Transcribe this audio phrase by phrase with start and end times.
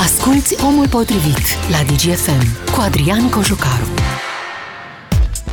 [0.00, 3.84] Asculți Omul Potrivit la DGFM cu Adrian Cojucaru.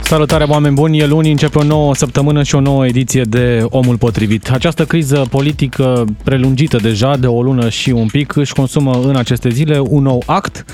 [0.02, 1.00] Salutare, oameni buni!
[1.00, 4.50] E luni, începe o nouă săptămână și o nouă ediție de Omul Potrivit.
[4.52, 9.50] Această criză politică prelungită deja de o lună și un pic își consumă în aceste
[9.50, 10.66] zile un nou act.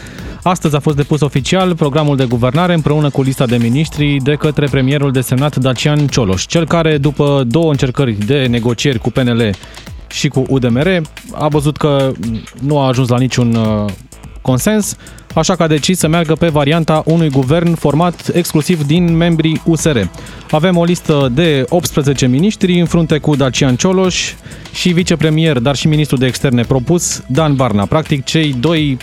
[0.43, 4.67] Astăzi a fost depus oficial programul de guvernare împreună cu lista de miniștri de către
[4.71, 9.55] premierul desemnat Dacian Cioloș, cel care după două încercări de negocieri cu PNL
[10.14, 11.02] și cu UDMR
[11.32, 12.11] a văzut că
[12.62, 13.91] nu a ajuns la niciun uh,
[14.41, 14.95] consens,
[15.35, 19.98] așa că a decis să meargă pe varianta unui guvern format exclusiv din membrii USR.
[20.52, 24.34] Avem o listă de 18 miniștri în frunte cu Dacian Cioloș
[24.73, 27.85] și vicepremier, dar și ministru de externe propus, Dan Barna.
[27.85, 28.98] Practic, cei doi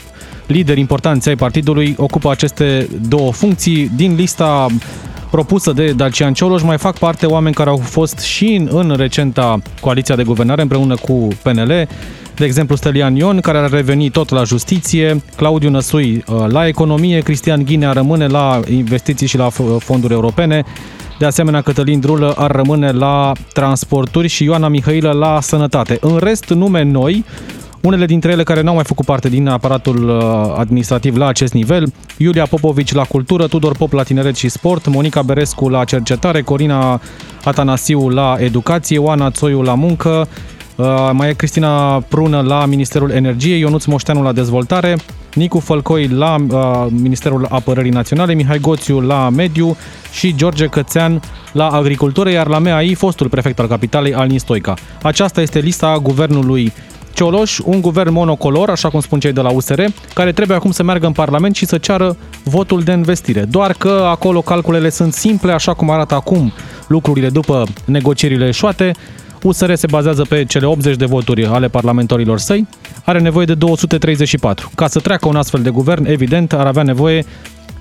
[0.47, 3.91] lideri importanți ai partidului ocupă aceste două funcții.
[3.97, 4.67] Din lista
[5.31, 6.63] propusă de Dacian Cioloș.
[6.63, 10.95] Mai fac parte oameni care au fost și în, în recenta coaliția de guvernare împreună
[10.95, 11.89] cu PNL,
[12.35, 17.21] de exemplu Stelian Ion, care ar reveni tot la justiție, Claudiu Năsui uh, la economie,
[17.21, 20.65] Cristian Ghinea rămâne la investiții și la fonduri europene,
[21.19, 25.99] de asemenea, Cătălin Drulă ar rămâne la transporturi și Ioana Mihailă la sănătate.
[26.01, 27.25] În rest, nume noi,
[27.81, 31.93] unele dintre ele care n-au mai făcut parte din aparatul uh, administrativ la acest nivel,
[32.17, 37.01] Iulia Popovici la cultură, Tudor Pop la tineret și sport, Monica Berescu la cercetare, Corina
[37.45, 40.29] Atanasiu la educație, Oana Țoiu la muncă,
[40.77, 44.97] uh, mai e Cristina Prună la Ministerul Energiei, Ionuț Moșteanu la dezvoltare,
[45.35, 49.77] Nicu Fălcoi la uh, Ministerul Apărării Naționale, Mihai Goțiu la Mediu
[50.13, 51.21] și George Cățean
[51.53, 54.75] la Agricultură, iar la MEAI fostul prefect al capitalei Alin Stoica.
[55.03, 56.73] Aceasta este lista guvernului
[57.13, 59.83] Cioloș, un guvern monocolor, așa cum spun cei de la USR,
[60.15, 63.41] care trebuie acum să meargă în Parlament și să ceară votul de investire.
[63.41, 66.53] Doar că acolo calculele sunt simple, așa cum arată acum
[66.87, 68.93] lucrurile după negocierile eșuate.
[69.43, 72.67] USR se bazează pe cele 80 de voturi ale parlamentarilor săi,
[73.05, 74.71] are nevoie de 234.
[74.75, 77.25] Ca să treacă un astfel de guvern, evident, ar avea nevoie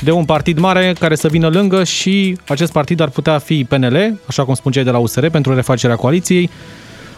[0.04, 4.20] de un partid mare care să vină lângă și acest partid ar putea fi PNL,
[4.28, 6.50] așa cum spun cei de la USR, pentru refacerea coaliției,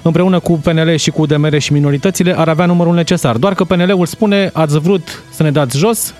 [0.01, 3.37] împreună cu PNL și cu DMR și minoritățile, ar avea numărul necesar.
[3.37, 6.13] Doar că PNL-ul spune, ați vrut să ne dați jos,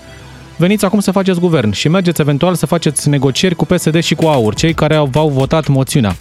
[0.58, 4.26] veniți acum să faceți guvern și mergeți eventual să faceți negocieri cu PSD și cu
[4.26, 6.16] AUR, cei care v-au votat moțiunea.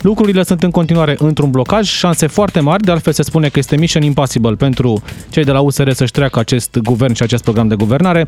[0.00, 3.76] Lucrurile sunt în continuare într-un blocaj, șanse foarte mari, de altfel se spune că este
[3.76, 7.74] mission impossible pentru cei de la USR să-și treacă acest guvern și acest program de
[7.74, 8.26] guvernare.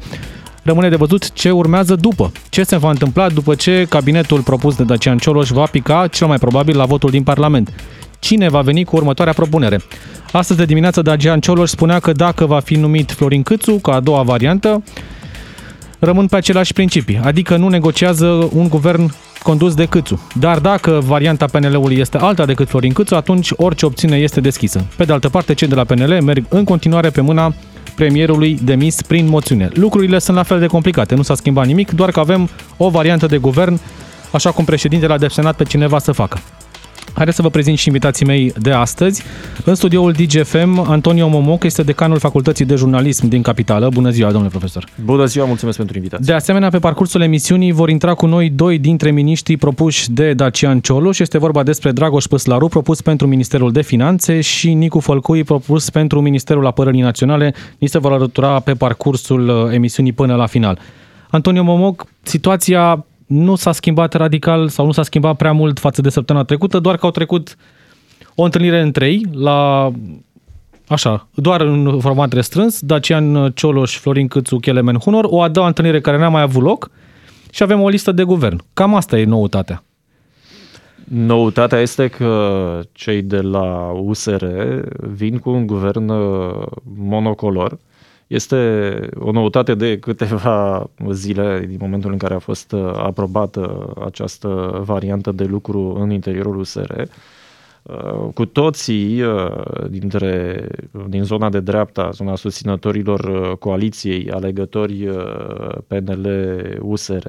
[0.62, 2.32] Rămâne de văzut ce urmează după.
[2.48, 6.38] Ce se va întâmpla după ce cabinetul propus de Dacian Cioloș va pica cel mai
[6.38, 7.72] probabil la votul din Parlament
[8.22, 9.80] cine va veni cu următoarea propunere.
[10.32, 14.00] Astăzi de dimineață Dacian Cioloș spunea că dacă va fi numit Florin Câțu ca a
[14.00, 14.82] doua variantă,
[15.98, 19.12] rămân pe același principii, adică nu negociază un guvern
[19.42, 20.28] condus de Câțu.
[20.34, 24.84] Dar dacă varianta PNL-ului este alta decât Florin Câțu, atunci orice opțiune este deschisă.
[24.96, 27.54] Pe de altă parte, cei de la PNL merg în continuare pe mâna
[27.94, 29.68] premierului demis prin moțiune.
[29.74, 33.26] Lucrurile sunt la fel de complicate, nu s-a schimbat nimic, doar că avem o variantă
[33.26, 33.80] de guvern,
[34.32, 36.40] așa cum președintele a desemnat pe cineva să facă.
[37.14, 39.22] Haideți să vă prezint și invitații mei de astăzi.
[39.64, 43.88] În studioul DGFM, Antonio Momoc este decanul Facultății de Jurnalism din Capitală.
[43.88, 44.86] Bună ziua, domnule profesor!
[45.04, 46.26] Bună ziua, mulțumesc pentru invitație!
[46.26, 50.80] De asemenea, pe parcursul emisiunii vor intra cu noi doi dintre miniștrii propuși de Dacian
[50.80, 51.18] Cioloș.
[51.18, 56.20] Este vorba despre Dragoș Păslaru, propus pentru Ministerul de Finanțe și Nicu Fălcui, propus pentru
[56.20, 57.54] Ministerul Apărării Naționale.
[57.78, 60.78] Ni se vor alătura pe parcursul uh, emisiunii până la final.
[61.30, 66.10] Antonio Momoc, situația nu s-a schimbat radical sau nu s-a schimbat prea mult față de
[66.10, 67.56] săptămâna trecută, doar că au trecut
[68.34, 69.90] o întâlnire între ei la
[70.88, 76.00] Așa, doar în format restrâns, Dacian Cioloș, Florin Câțu, Chelemen Hunor, o a doua întâlnire
[76.00, 76.90] care n-a mai avut loc
[77.50, 78.60] și avem o listă de guvern.
[78.72, 79.82] Cam asta e noutatea.
[81.04, 84.44] Noutatea este că cei de la USR
[85.14, 86.66] vin cu un guvern uh,
[86.96, 87.78] monocolor,
[88.32, 94.80] este o noutate de câteva zile din momentul în care a fost uh, aprobată această
[94.84, 96.90] variantă de lucru în interiorul USR.
[97.82, 100.66] Uh, cu toții uh, dintre,
[101.08, 105.08] din zona de dreapta, zona susținătorilor coaliției, alegători
[105.86, 107.28] PNL-USR,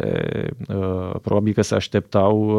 [1.22, 2.56] probabil că se așteptau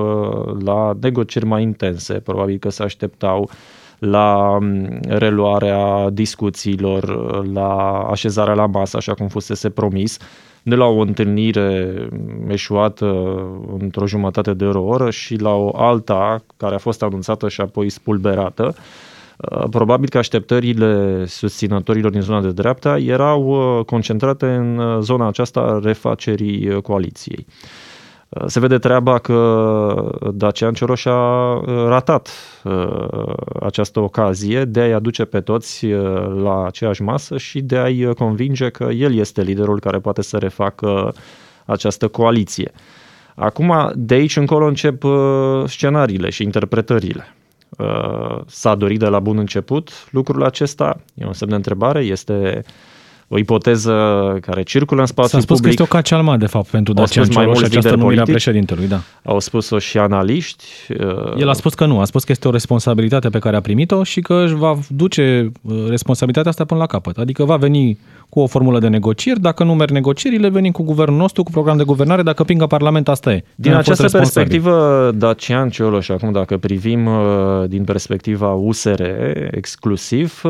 [0.64, 7.04] la negocieri mai intense, probabil că se așteptau uh, la mm, reluarea discuțiilor,
[7.52, 10.18] la așezarea la masă, așa cum fusese promis,
[10.62, 11.94] de la o întâlnire
[12.48, 13.36] eșuată
[13.78, 18.74] într-o jumătate de oră și la o alta care a fost anunțată și apoi spulberată.
[19.36, 23.46] Uh, probabil că așteptările susținătorilor din zona de dreapta erau
[23.78, 27.46] uh, concentrate în uh, zona aceasta refacerii coaliției.
[28.46, 32.28] Se vede treaba că Dacian Cioroș a ratat
[33.60, 35.86] această ocazie de a-i aduce pe toți
[36.42, 41.14] la aceeași masă și de a-i convinge că el este liderul care poate să refacă
[41.64, 42.72] această coaliție.
[43.34, 45.04] Acum, de aici încolo încep
[45.66, 47.34] scenariile și interpretările.
[48.46, 51.00] S-a dorit de la bun început lucrul acesta?
[51.14, 52.72] E un semn de întrebare, este uh,
[53.28, 53.92] o ipoteză
[54.40, 55.76] care circulă în spațiul S-a spus public.
[55.76, 58.86] că este o cacealma, de fapt, pentru Dacian Cioloș și această numire a președintelui.
[58.86, 59.00] Da.
[59.22, 60.64] Au spus-o și analiști.
[60.88, 63.60] Uh, El a spus că nu, a spus că este o responsabilitate pe care a
[63.60, 67.18] primit-o și că își va duce uh, responsabilitatea asta până la capăt.
[67.18, 67.98] Adică va veni
[68.34, 71.76] cu o formulă de negocieri, dacă nu merg negocierile, venim cu guvernul nostru, cu program
[71.76, 73.44] de guvernare, dacă pingă Parlament, asta e.
[73.54, 79.02] Din ne această perspectivă, Dacian Cioloș, acum dacă privim uh, din perspectiva USR
[79.50, 80.42] exclusiv,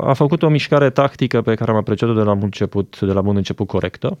[0.00, 3.20] a făcut o mișcare tactică pe care am apreciat-o de la bun început, de la
[3.20, 4.18] bun început corectă.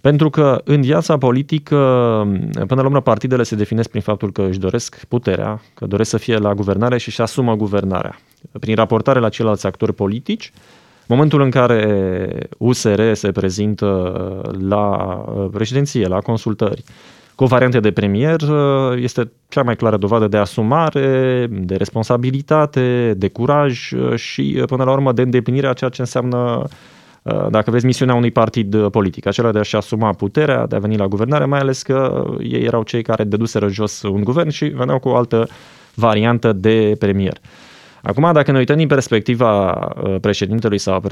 [0.00, 1.76] Pentru că în viața politică,
[2.66, 6.16] până la urmă, partidele se definesc prin faptul că își doresc puterea, că doresc să
[6.16, 8.18] fie la guvernare și își asumă guvernarea.
[8.60, 10.52] Prin raportare la ceilalți actori politici,
[11.06, 14.12] momentul în care USR se prezintă
[14.68, 14.86] la
[15.52, 16.84] președinție, la consultări,
[17.34, 18.40] cu o variantă de premier,
[18.96, 25.12] este cea mai clară dovadă de asumare, de responsabilitate, de curaj și, până la urmă,
[25.12, 26.68] de îndeplinire a ceea ce înseamnă
[27.50, 31.06] dacă vezi misiunea unui partid politic, acela de a-și asuma puterea, de a veni la
[31.06, 35.08] guvernare, mai ales că ei erau cei care deduseră jos un guvern și veneau cu
[35.08, 35.48] o altă
[35.94, 37.38] variantă de premier.
[38.06, 39.70] Acum, dacă ne uităm din perspectiva
[40.20, 41.02] președintelui sau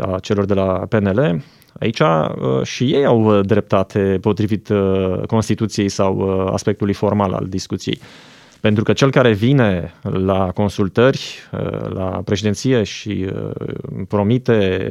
[0.00, 1.42] a celor de la PNL,
[1.80, 8.00] Aici uh, și ei au uh, dreptate potrivit uh, Constituției sau aspectului formal al discuției.
[8.60, 11.48] Pentru că cel care vine la consultări,
[11.94, 13.30] la președinție și
[14.08, 14.88] promite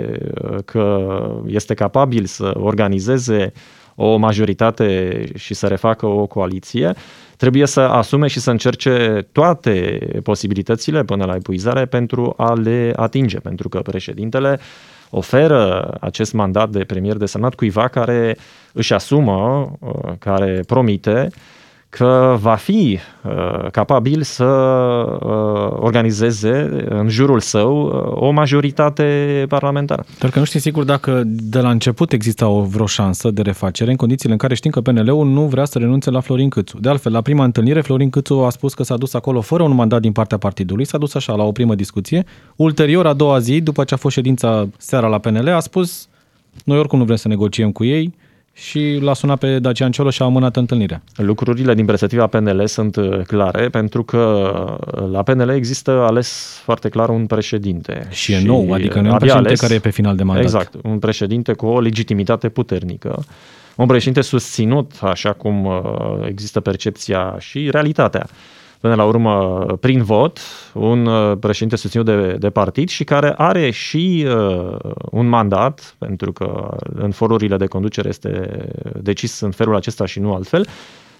[0.65, 1.07] că
[1.45, 3.51] este capabil să organizeze
[3.99, 6.93] o majoritate și să refacă o coaliție,
[7.37, 13.39] trebuie să asume și să încerce toate posibilitățile până la epuizare pentru a le atinge,
[13.39, 14.59] pentru că președintele
[15.09, 18.37] oferă acest mandat de premier de senat cuiva care
[18.73, 21.29] își asumă, uh, care promite
[21.89, 30.05] că va fi uh, capabil să uh, organizeze în jurul său uh, o majoritate parlamentară.
[30.19, 33.91] Dar că nu știi sigur dacă de la început exista o vreo șansă de refacere
[33.91, 36.79] în condițiile în care știm că PNL-ul nu vrea să renunțe la Florin Câțu.
[36.79, 39.73] De altfel, la prima întâlnire, Florin Câțu a spus că s-a dus acolo fără un
[39.73, 42.25] mandat din partea partidului, s-a dus așa la o primă discuție.
[42.55, 46.07] Ulterior, a doua zi, după ce a fost ședința seara la PNL, a spus
[46.63, 48.13] noi oricum nu vrem să negociem cu ei,
[48.57, 51.01] și l-a sunat pe Dacian Cioloș și a amânat întâlnirea.
[51.15, 54.51] Lucrurile din perspectiva PNL sunt uh, clare pentru că
[54.97, 58.07] uh, la PNL există ales foarte clar un președinte.
[58.09, 60.43] Și e nou, adică nu e un președinte ales, care e pe final de mandat.
[60.43, 63.25] Exact, un președinte cu o legitimitate puternică,
[63.75, 65.81] un președinte susținut, așa cum uh,
[66.27, 68.27] există percepția și realitatea
[68.79, 70.39] până la urmă, prin vot,
[70.73, 74.77] un uh, președinte susținut de, de partid și care are și uh,
[75.11, 78.59] un mandat, pentru că în forurile de conducere este
[79.01, 80.67] decis în felul acesta și nu altfel,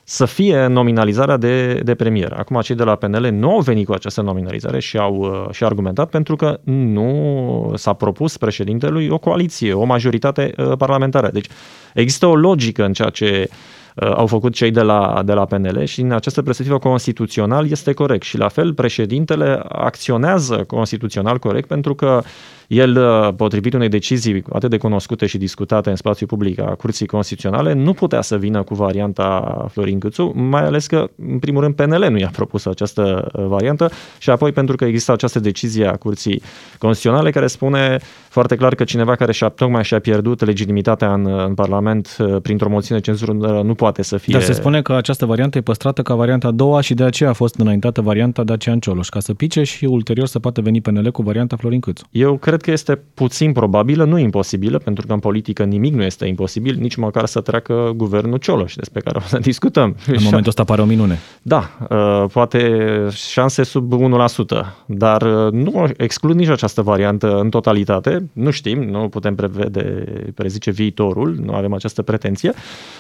[0.03, 2.31] să fie nominalizarea de, de premier.
[2.31, 5.63] Acum cei de la PNL nu au venit cu această nominalizare și au uh, și
[5.63, 11.29] argumentat pentru că nu s-a propus președintelui o coaliție, o majoritate uh, parlamentară.
[11.33, 11.47] Deci
[11.93, 15.45] există o logică în ceea ce uh, Uh, au făcut cei de la, de la
[15.45, 18.23] PNL și în această perspectivă constituțional este corect.
[18.23, 22.21] Și la fel, președintele acționează constituțional corect pentru că
[22.67, 27.05] el, uh, potrivit unei decizii atât de cunoscute și discutate în spațiu public a Curții
[27.05, 31.75] Constituționale, nu putea să vină cu varianta Florin Câțu, mai ales că, în primul rând,
[31.75, 35.95] PNL nu i-a propus această uh, variantă și apoi pentru că există această decizie a
[35.95, 36.41] Curții
[36.77, 41.53] Constituționale care spune foarte clar că cineva care și-a, tocmai și-a pierdut legitimitatea în, în
[41.53, 44.33] Parlament printr-o moțiune de cenzură nu poate să fie...
[44.33, 47.29] Dar se spune că această variantă e păstrată ca varianta a doua și de aceea
[47.29, 51.11] a fost înaintată varianta Dacian Cioloș, ca să pice și ulterior să poată veni PNL
[51.11, 52.03] cu varianta Florin Câțu.
[52.11, 56.25] Eu cred că este puțin probabilă, nu imposibilă, pentru că în politică nimic nu este
[56.25, 59.95] imposibil, nici măcar să treacă guvernul Cioloș, despre care o să discutăm.
[60.07, 61.19] În momentul ăsta pare o minune.
[61.41, 68.29] Da, uh, poate șanse sub 1%, dar uh, nu exclud nici această variantă în totalitate,
[68.33, 70.03] nu știm, nu putem prevede,
[70.35, 72.53] prezice viitorul, nu avem această pretenție,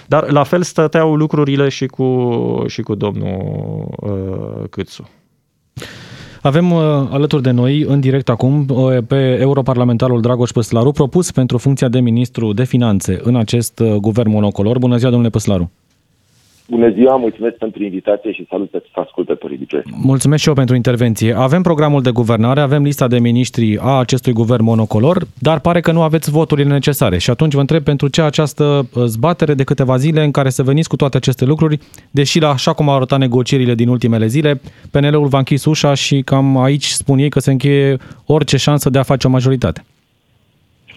[0.07, 5.09] dar la fel stăteau lucrurile și cu, și cu domnul uh, Câțu.
[6.41, 11.57] Avem uh, alături de noi, în direct acum, uh, pe europarlamentarul Dragoș Păslaru, propus pentru
[11.57, 14.77] funcția de ministru de finanțe în acest uh, guvern monocolor.
[14.77, 15.71] Bună ziua, domnule Păslaru!
[16.69, 21.33] Bună ziua, mulțumesc pentru invitație și salut pe ascultătorii de Mulțumesc și eu pentru intervenție.
[21.33, 25.91] Avem programul de guvernare, avem lista de miniștri a acestui guvern monocolor, dar pare că
[25.91, 27.17] nu aveți voturile necesare.
[27.17, 30.63] Și atunci vă întreb pentru ce această uh, zbatere de câteva zile în care să
[30.63, 31.79] veniți cu toate aceste lucruri,
[32.11, 36.21] deși la așa cum au arătat negocierile din ultimele zile, PNL-ul va închis ușa și
[36.21, 39.85] cam aici spun ei că se încheie orice șansă de a face o majoritate.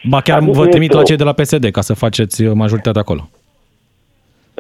[0.09, 3.29] Ba chiar vă trimit la cei de la PSD ca să faceți uh, majoritatea acolo.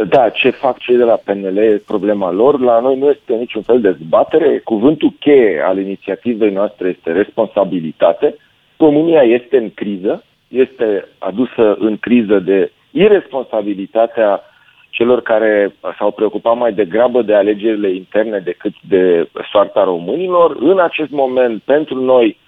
[0.08, 2.60] Da, ce fac cei de la PNL e problema lor.
[2.60, 4.58] La noi nu este niciun fel de zbatere.
[4.58, 8.36] Cuvântul cheie al inițiativei noastre este responsabilitate.
[8.76, 14.42] România este în criză, este adusă în criză de irresponsabilitatea
[14.90, 20.56] celor care s-au preocupat mai degrabă de alegerile interne decât de soarta românilor.
[20.60, 22.38] În acest moment, pentru noi,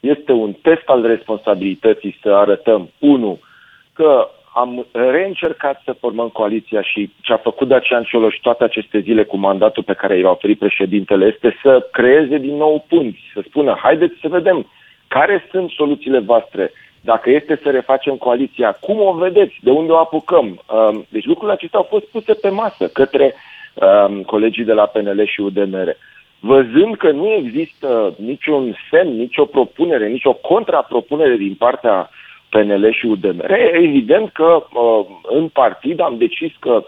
[0.00, 3.38] este un test al responsabilității să arătăm, unu,
[3.92, 9.24] că am reîncercat să formăm coaliția și ce a făcut Dacian Cioloș toate aceste zile
[9.24, 13.78] cu mandatul pe care i-a oferit președintele este să creeze din nou punți, să spună
[13.82, 14.66] haideți să vedem
[15.08, 19.96] care sunt soluțiile voastre, dacă este să refacem coaliția, cum o vedeți, de unde o
[19.96, 20.46] apucăm.
[20.46, 23.34] Um, deci lucrurile acestea au fost puse pe masă către
[23.74, 25.96] um, colegii de la PNL și UDMR.
[26.40, 32.10] Văzând că nu există niciun semn, nicio propunere, nicio contrapropunere din partea
[32.52, 33.50] PNL și UDMR.
[33.72, 36.84] Evident că uh, în partid am decis că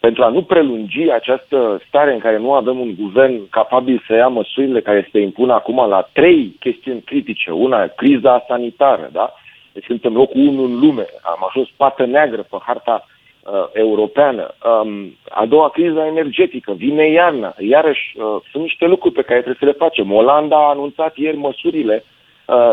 [0.00, 4.28] pentru a nu prelungi această stare în care nu avem un guvern capabil să ia
[4.28, 7.50] măsurile care se impun acum la trei chestiuni critice.
[7.50, 9.34] Una, criza sanitară, da?
[9.72, 11.06] Deci suntem locul 1 în lume.
[11.22, 14.54] Am ajuns pată neagră pe harta uh, europeană.
[14.64, 16.72] Um, a doua criză energetică.
[16.72, 17.54] Vine iarna.
[17.58, 20.12] Iarăși uh, sunt niște lucruri pe care trebuie să le facem.
[20.12, 22.21] Olanda a anunțat ieri măsurile uh,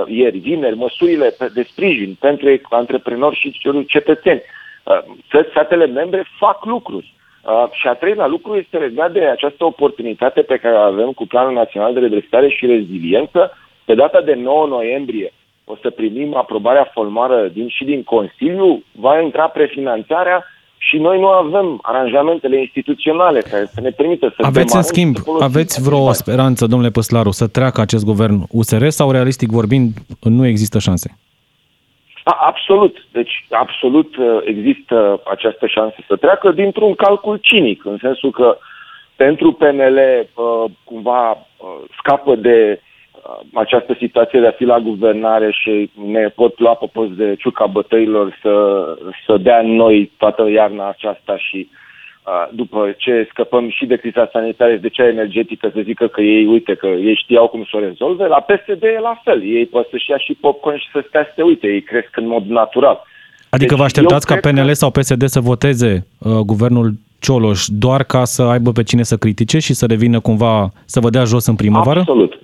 [0.08, 4.42] ieri, vineri, măsurile de sprijin pentru antreprenori și cetățeni.
[4.84, 7.14] Uh, statele membre fac lucruri.
[7.44, 11.26] Uh, și a treilea lucru este legat de această oportunitate pe care o avem cu
[11.28, 13.58] Planul Național de Redresare și Reziliență.
[13.86, 15.34] Pe data de 9 noiembrie
[15.72, 20.46] o să primim aprobarea formală din, și din Consiliu, va intra prefinanțarea
[20.82, 25.82] și noi nu avem aranjamentele instituționale care să ne permită să Aveți în schimb, aveți
[25.82, 29.90] vreo speranță, domnule Păslaru, să treacă acest guvern USR sau realistic vorbind
[30.22, 31.18] nu există șanse?
[32.24, 33.08] A, absolut.
[33.12, 38.58] Deci absolut uh, există această șansă să treacă dintr-un calcul cinic, în sensul că
[39.16, 41.38] pentru PNL uh, cumva uh,
[41.98, 42.89] scapă de Uh,
[43.54, 47.66] această situație de a fi la guvernare și ne pot lua pe post de ciuca
[47.66, 48.54] bătăilor să,
[49.26, 54.74] să dea noi toată iarna aceasta și uh, după ce scăpăm și de criza sanitară
[54.74, 57.80] și de cea energetică să zică că ei, uite, că ei știau cum să o
[57.80, 59.44] rezolve, la PSD e la fel.
[59.44, 62.28] Ei pot să-și ia și popcorn și să stea să se uite, ei cresc în
[62.28, 63.04] mod natural.
[63.50, 64.74] Adică deci vă așteptați ca PNL că...
[64.74, 69.60] sau PSD să voteze uh, guvernul Cioloș doar ca să aibă pe cine să critique
[69.60, 72.00] și să revină cumva să vă dea jos în primăvară?
[72.00, 72.39] Absolut.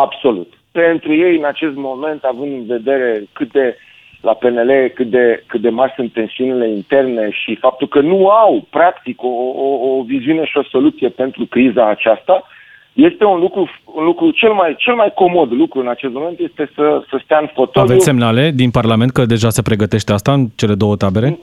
[0.00, 0.52] Absolut.
[0.72, 3.76] Pentru ei, în acest moment, având în vedere cât de
[4.20, 8.66] la PNL cât de, cât de mari sunt tensiunile interne și faptul că nu au,
[8.70, 9.28] practic, o,
[9.66, 12.42] o, o viziune și o soluție pentru criza aceasta,
[12.92, 16.70] este un lucru, un lucru cel, mai, cel mai comod lucru în acest moment este
[16.74, 17.90] să, să stea în fotoliu.
[17.90, 21.38] Aveți semnale din Parlament că deja se pregătește asta în cele două tabere?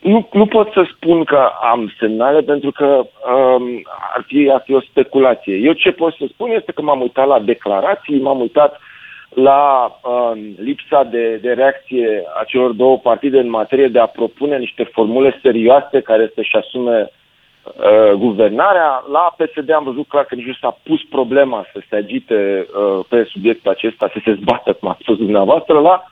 [0.00, 3.82] Nu, nu pot să spun că am semnale pentru că um,
[4.14, 5.54] ar, fi, ar fi o speculație.
[5.54, 8.80] Eu ce pot să spun este că m-am uitat la declarații, m-am uitat
[9.34, 14.58] la um, lipsa de, de reacție a celor două partide în materie de a propune
[14.58, 17.10] niște formule serioase care să-și asume
[17.64, 19.04] uh, guvernarea.
[19.12, 23.04] La PSD am văzut clar că nici nu s-a pus problema să se agite uh,
[23.08, 25.78] pe subiectul acesta, să se zbată, cum a spus dumneavoastră.
[25.78, 26.04] La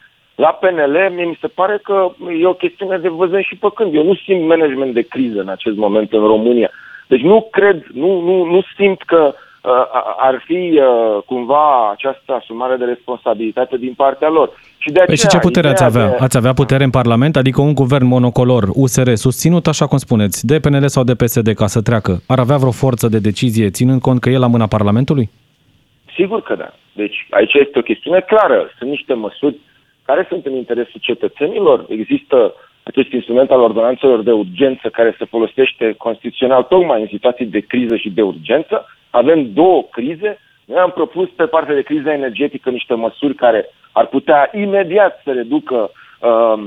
[0.45, 3.95] la PNL, mie mi se pare că e o chestiune de văzând și pe când.
[3.95, 6.71] Eu nu simt management de criză în acest moment în România.
[7.07, 9.71] Deci nu cred, nu, nu, nu simt că uh,
[10.19, 14.51] ar fi uh, cumva această asumare de responsabilitate din partea lor.
[14.79, 16.09] Și, de aceea, păi și ce putere ați avea?
[16.09, 16.17] De...
[16.21, 17.37] Ați avea putere în Parlament?
[17.37, 21.67] Adică un guvern monocolor, USR, susținut, așa cum spuneți, de PNL sau de PSD ca
[21.67, 25.31] să treacă, ar avea vreo forță de decizie, ținând cont că e la mâna Parlamentului?
[26.17, 26.75] Sigur că da.
[26.93, 28.71] Deci aici este o chestiune clară.
[28.79, 29.57] Sunt niște măsuri
[30.09, 31.85] care sunt în interesul cetățenilor.
[31.89, 37.61] Există acest instrument al ordonanțelor de urgență care se folosește constituțional tocmai în situații de
[37.61, 38.87] criză și de urgență.
[39.11, 40.39] Avem două crize.
[40.65, 45.33] Noi am propus pe partea de criză energetică niște măsuri care ar putea imediat să
[45.33, 46.63] reducă um,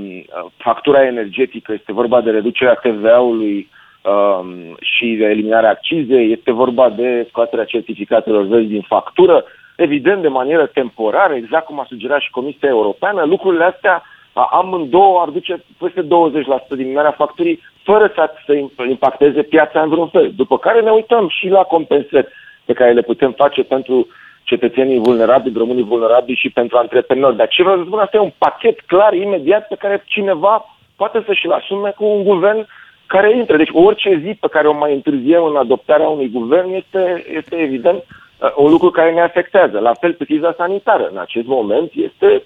[0.57, 1.73] factura energetică.
[1.73, 3.69] Este vorba de reducerea TVA-ului
[4.11, 6.31] um, și de eliminarea accizei.
[6.31, 11.85] Este vorba de scoaterea certificatelor verzi din factură evident de manieră temporară, exact cum a
[11.87, 16.05] sugerat și Comisia Europeană, lucrurile astea amândouă ar duce peste 20%
[16.75, 20.31] diminuarea facturii fără să, să impacteze piața în vreun fel.
[20.35, 22.27] După care ne uităm și la compensări
[22.65, 24.07] pe care le putem face pentru
[24.43, 27.35] cetățenii vulnerabili, românii vulnerabili și pentru antreprenori.
[27.35, 31.23] Dar ce vreau să spun, asta e un pachet clar, imediat, pe care cineva poate
[31.25, 32.67] să-și-l asume cu un guvern
[33.05, 33.57] care intră.
[33.57, 37.97] Deci orice zi pe care o mai întârziem în adoptarea unui guvern este, este evident
[37.97, 38.20] uh,
[38.55, 39.79] un lucru care ne afectează.
[39.79, 41.09] La fel pe criza sanitară.
[41.11, 42.43] În acest moment este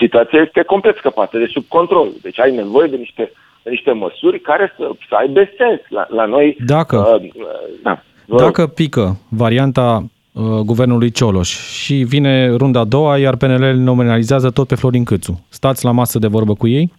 [0.00, 2.08] situația este complet scăpată de sub control.
[2.22, 5.80] Deci ai nevoie de niște, de niște măsuri care să, să aibă sens.
[5.88, 6.56] La, la noi...
[6.66, 7.46] Dacă, uh, uh,
[7.82, 14.50] da, dacă pică varianta uh, guvernului Cioloș și vine runda a doua, iar PNL nominalizează
[14.50, 16.92] tot pe Florin Câțu, stați la masă de vorbă cu ei?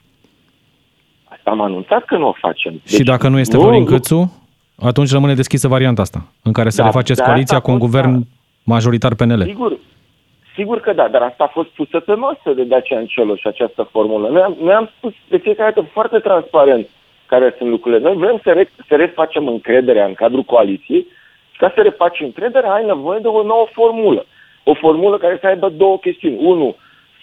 [1.43, 2.72] Am anunțat că nu o facem.
[2.72, 4.44] Deci, și dacă nu este nu, Florin Câțu,
[4.79, 8.25] atunci rămâne deschisă varianta asta, în care să da, refaceți coaliția cu un guvern da.
[8.63, 9.44] majoritar PNL.
[9.44, 9.77] Sigur,
[10.55, 14.29] Sigur că da, dar asta a fost pusă pe masă de Dacian Cioloș, această formulă.
[14.29, 16.88] Noi am, noi am spus de fiecare dată foarte transparent
[17.25, 18.01] care sunt lucrurile.
[18.01, 21.08] Noi vrem să, re, să refacem încrederea în cadrul coaliției
[21.51, 24.25] și ca să refaci încrederea ai nevoie de o nouă formulă.
[24.63, 26.38] O formulă care să aibă două chestiuni.
[26.39, 26.75] Unu,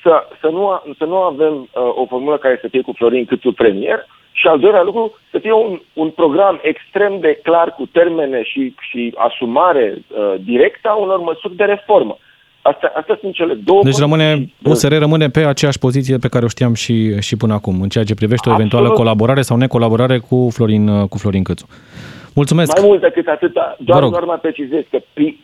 [0.03, 3.53] să, să, nu, să nu avem uh, o formulă care să fie cu Florin Câțu
[3.53, 4.07] premier
[4.43, 8.75] și al doilea lucru, să fie un, un program extrem de clar cu termene și,
[8.89, 12.19] și asumare uh, directă a unor măsuri de reformă.
[12.63, 13.83] Astea, astea sunt cele două...
[13.83, 17.81] Deci rămâne, USR rămâne pe aceeași poziție pe care o știam și, și până acum,
[17.81, 19.05] în ceea ce privește o eventuală Absolut.
[19.05, 21.67] colaborare sau necolaborare cu Florin, cu Florin Câțu.
[22.35, 22.79] Mulțumesc!
[22.79, 24.99] Mai mult decât atât, doar, doar mă precizez că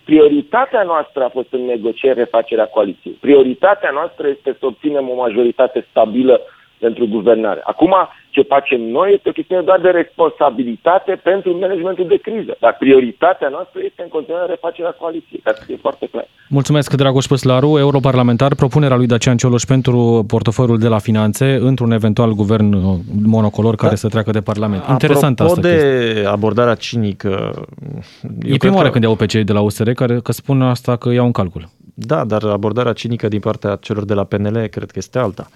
[0.05, 3.17] prioritatea noastră a fost în negociere refacerea coaliției.
[3.21, 6.40] Prioritatea noastră este să obținem o majoritate stabilă
[6.78, 7.61] pentru guvernare.
[7.64, 7.95] Acum,
[8.38, 12.57] ce facem noi este o chestiune doar de responsabilitate pentru managementul de criză.
[12.61, 16.26] Dar prioritatea noastră este în continuare refacerea coaliției, ca să fie foarte clar.
[16.49, 18.54] Mulțumesc, Dragoș Păslaru, europarlamentar.
[18.54, 23.90] Propunerea lui Dacian Cioloș pentru portofoliul de la finanțe într-un eventual guvern uh, monocolor care
[23.90, 23.97] da.
[23.97, 24.83] să treacă de Parlament.
[24.88, 25.61] Interesant asta.
[25.61, 26.26] de chestie.
[26.26, 27.30] abordarea cinică...
[28.42, 28.92] E prima oară că...
[28.92, 31.68] când iau pe cei de la USR care că spun asta că iau în calcul.
[31.95, 35.49] Da, dar abordarea cinică din partea celor de la PNL cred că este alta.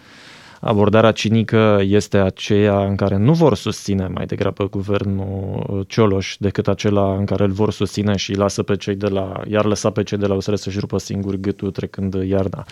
[0.65, 7.15] Abordarea cinică este aceea în care nu vor susține mai degrabă guvernul Cioloș decât acela
[7.15, 10.19] în care îl vor susține și lasă pe cei de la, iar lăsa pe cei
[10.19, 12.65] de la USR să-și rupă singur gâtul trecând iarna.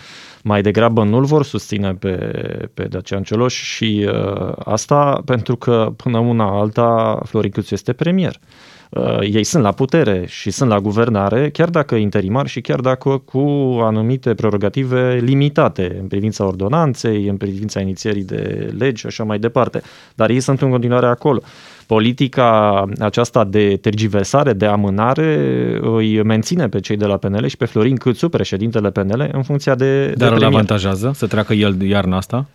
[0.43, 2.15] Mai degrabă nu-l vor susține pe,
[2.73, 8.39] pe Dacian Cioloș și uh, asta pentru că până una alta Florin Câțu este premier.
[8.91, 13.17] Uh, ei sunt la putere și sunt la guvernare, chiar dacă interimar și chiar dacă
[13.25, 13.39] cu
[13.81, 19.81] anumite prerogative limitate în privința ordonanței, în privința inițierii de legi și așa mai departe.
[20.15, 21.41] Dar ei sunt în continuare acolo.
[21.91, 25.39] Politica aceasta de tergiversare, de amânare,
[25.81, 29.75] îi menține pe cei de la PNL și pe Florin Câțu, președintele PNL, în funcția
[29.75, 32.45] de Dar de îl avantajează să treacă el iarna asta?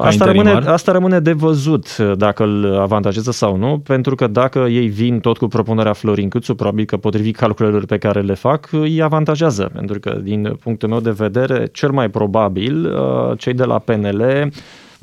[0.00, 4.86] Asta rămâne, asta rămâne de văzut dacă îl avantajează sau nu, pentru că dacă ei
[4.86, 9.02] vin tot cu propunerea Florin Câțu, probabil că potrivit calculelor pe care le fac, îi
[9.02, 13.78] avantajează, pentru că din punctul meu de vedere, cel mai probabil, uh, cei de la
[13.78, 14.50] PNL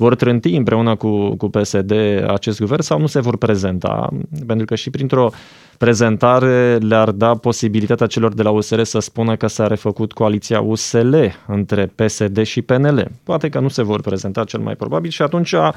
[0.02, 1.92] vor trânti împreună cu, cu PSD
[2.26, 4.08] acest guvern sau nu se vor prezenta,
[4.46, 5.30] pentru că și printr-o
[5.78, 11.14] prezentare le-ar da posibilitatea celor de la USR să spună că s-a refăcut coaliția USL
[11.46, 13.10] între PSD și PNL.
[13.22, 15.70] Poate că nu se vor prezenta cel mai probabil și atunci uh,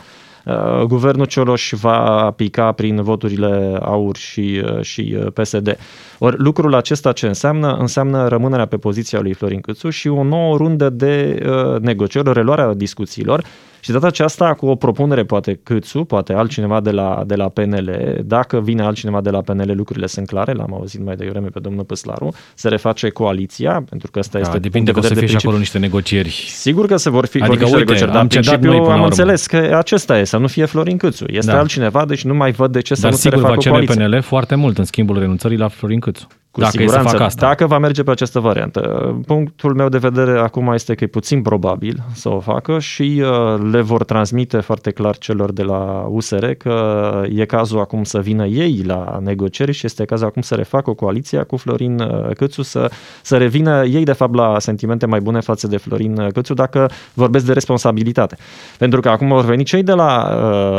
[0.87, 5.77] guvernul Cioloș va pica prin voturile AUR și, uh, și uh, PSD.
[6.19, 7.77] Ori lucrul acesta ce înseamnă?
[7.79, 12.31] Înseamnă rămânerea pe poziția lui Florin Câțu și o nouă rundă de uh, negocieri, o
[12.31, 13.43] reluare a discuțiilor
[13.85, 18.19] și data aceasta cu o propunere, poate Câțu, poate altcineva de la, de la PNL,
[18.23, 21.83] dacă vine altcineva de la PNL, lucrurile sunt clare, l-am auzit mai devreme pe domnul
[21.83, 24.59] Păslaru, se reface coaliția, pentru că ăsta da, este...
[24.59, 26.29] Depinde că o să fie și acolo niște negocieri.
[26.47, 29.03] Sigur că se vor fi, adică, vor fi uite, negocieri, dar în principiu noi am
[29.03, 31.25] înțeles că acesta e, să nu fie Florin Câțu.
[31.27, 31.59] Este da.
[31.59, 34.21] altcineva, deci nu mai văd de ce dar să nu se refacă va cere PNL
[34.21, 36.27] foarte mult în schimbul renunțării la Florin Câțu.
[36.55, 37.47] Cu dacă siguranță, să fac asta.
[37.47, 38.81] dacă va merge pe această variantă.
[39.25, 43.69] Punctul meu de vedere acum este că e puțin probabil să o facă și uh,
[43.71, 48.45] le vor transmite foarte clar celor de la USR că e cazul acum să vină
[48.45, 52.61] ei la negocieri și este cazul acum să refacă o coaliție cu Florin uh, Câțu,
[52.61, 52.91] să,
[53.21, 56.89] să revină ei de fapt la sentimente mai bune față de Florin uh, Câțu dacă
[57.13, 58.37] vorbesc de responsabilitate.
[58.77, 60.29] Pentru că acum vor veni cei de la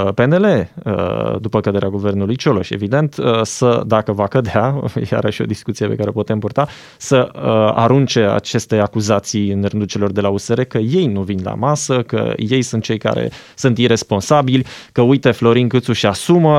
[0.04, 5.44] uh, PNL, uh, după căderea guvernului Cioloș, evident, uh, să, dacă va cădea, iarăși o
[5.44, 7.42] discuție discuție pe care o putem purta, să uh,
[7.74, 12.02] arunce aceste acuzații în rândul celor de la USR că ei nu vin la masă,
[12.02, 16.54] că ei sunt cei care sunt irresponsabili, că uite Florin Câțu și asumă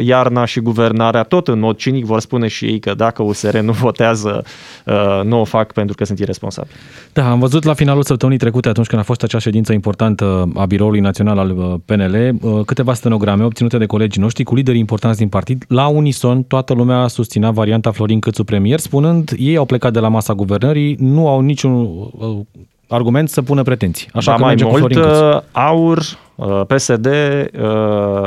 [0.00, 3.72] iarna și guvernarea, tot în mod cinic vor spune și ei că dacă USR nu
[3.72, 4.44] votează,
[4.86, 6.74] uh, nu o fac pentru că sunt irresponsabili.
[7.12, 10.64] Da, am văzut la finalul săptămânii trecute, atunci când a fost acea ședință importantă a
[10.66, 15.18] Biroului Național al uh, PNL, uh, câteva stenograme obținute de colegii noștri cu lideri importanți
[15.18, 15.64] din partid.
[15.68, 20.08] La unison, toată lumea susținea varianta Florin Câțu premier, spunând ei au plecat de la
[20.08, 21.86] masa guvernării, nu au niciun
[22.18, 22.38] uh,
[22.88, 24.08] argument să pună pretenții.
[24.12, 24.96] Așa da, că mai mult,
[25.52, 26.02] aur,
[26.66, 27.06] PSD,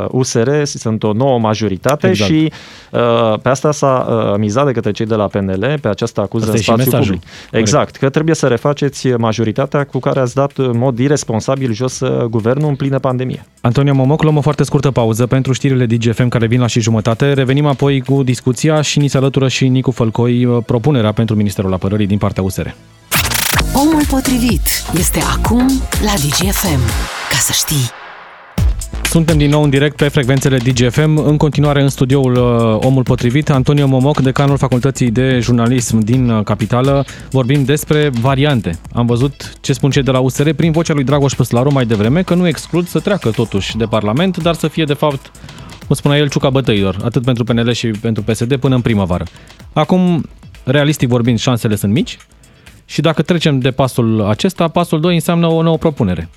[0.08, 2.32] USR sunt o nouă majoritate exact.
[2.32, 2.52] și
[2.92, 6.52] uh, pe asta s-a uh, mizat de către cei de la PNL, pe această acuză
[6.52, 7.24] asta în spațiu public.
[7.52, 12.70] Exact, că trebuie să refaceți majoritatea cu care ați dat în mod irresponsabil jos guvernul
[12.70, 13.46] în plină pandemie.
[13.62, 17.34] Antonia Momoc, luăm o foarte scurtă pauză pentru știrile DGFM care vin la și jumătate.
[17.34, 22.08] Revenim apoi cu discuția și ni se alătură și Nicu Fălcoi propunerea pentru Ministerul Apărării
[22.08, 22.68] din partea USR.
[23.74, 24.62] Omul potrivit
[24.98, 25.68] este acum
[26.02, 26.80] la DGFM.
[27.30, 28.05] Ca să știi.
[29.16, 33.50] Suntem din nou în direct pe frecvențele DGFM, în continuare în studioul uh, Omul Potrivit,
[33.50, 37.06] Antonio Momoc, decanul Facultății de Jurnalism din uh, Capitală.
[37.30, 38.80] Vorbim despre variante.
[38.94, 42.22] Am văzut ce spun cei de la USR prin vocea lui Dragoș Păslaru mai devreme,
[42.22, 45.32] că nu exclud să treacă totuși de Parlament, dar să fie de fapt,
[45.88, 49.24] cum spunea el, ciuca bătăilor, atât pentru PNL și pentru PSD până în primăvară.
[49.74, 50.26] Acum,
[50.64, 52.18] realistic vorbind, șansele sunt mici,
[52.86, 56.30] și dacă trecem de pasul acesta, pasul 2 înseamnă o nouă propunere.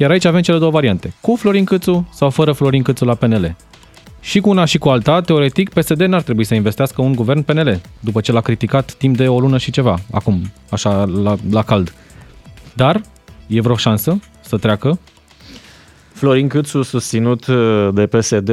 [0.00, 3.56] Iar aici avem cele două variante, cu Florin Câțu sau fără Florin Câțu la PNL.
[4.20, 7.80] Și cu una și cu alta, teoretic, PSD n-ar trebui să investească un guvern PNL,
[8.00, 11.94] după ce l-a criticat timp de o lună și ceva, acum, așa, la, la cald.
[12.74, 13.00] Dar
[13.46, 14.98] e vreo șansă să treacă
[16.12, 18.48] Florin Câțu, susținut uh, de PSD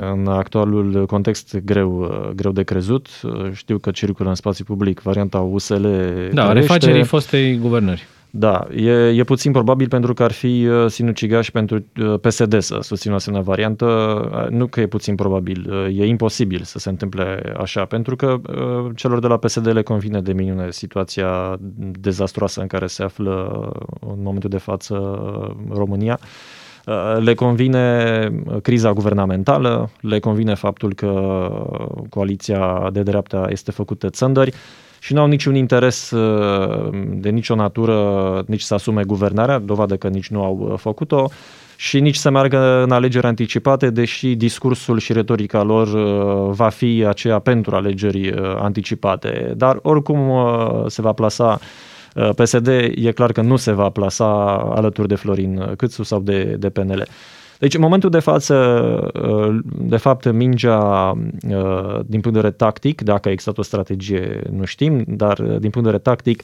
[0.00, 3.08] în actualul context greu, uh, greu de crezut.
[3.22, 5.86] Uh, știu că circulă în spațiu public varianta USL.
[6.32, 6.52] Da, crește.
[6.52, 8.06] refacerii fostei guvernări.
[8.30, 11.84] Da, e, e puțin probabil pentru că ar fi sinucigaș pentru
[12.20, 14.48] PSD să susțină o asemenea variantă.
[14.50, 18.40] Nu că e puțin probabil, e imposibil să se întâmple așa, pentru că
[18.94, 21.56] celor de la PSD le convine de minune situația
[22.00, 23.68] dezastroasă în care se află
[24.00, 24.94] în momentul de față
[25.70, 26.18] România.
[26.86, 28.28] Uh, le convine
[28.62, 31.12] criza guvernamentală, le convine faptul că
[32.08, 34.52] coaliția de dreapta este făcută țăndări
[35.00, 40.08] și nu au niciun interes uh, de nicio natură nici să asume guvernarea, dovadă că
[40.08, 41.30] nici nu au uh, făcut-o,
[41.76, 45.88] și nici să meargă în alegeri anticipate, deși discursul și retorica lor
[46.50, 49.52] va fi aceea pentru alegeri anticipate.
[49.56, 50.30] Dar oricum
[50.86, 51.58] se va plasa
[52.14, 54.26] Uh, PSD e clar că nu se va plasa
[54.74, 57.06] alături de Florin Câțu sau de, de PNL.
[57.60, 58.54] Deci, în momentul de față,
[59.22, 61.10] uh, de fapt, mingea,
[61.48, 65.70] uh, din punct de vedere tactic, dacă a existat o strategie, nu știm, dar din
[65.70, 66.42] punct de vedere tactic,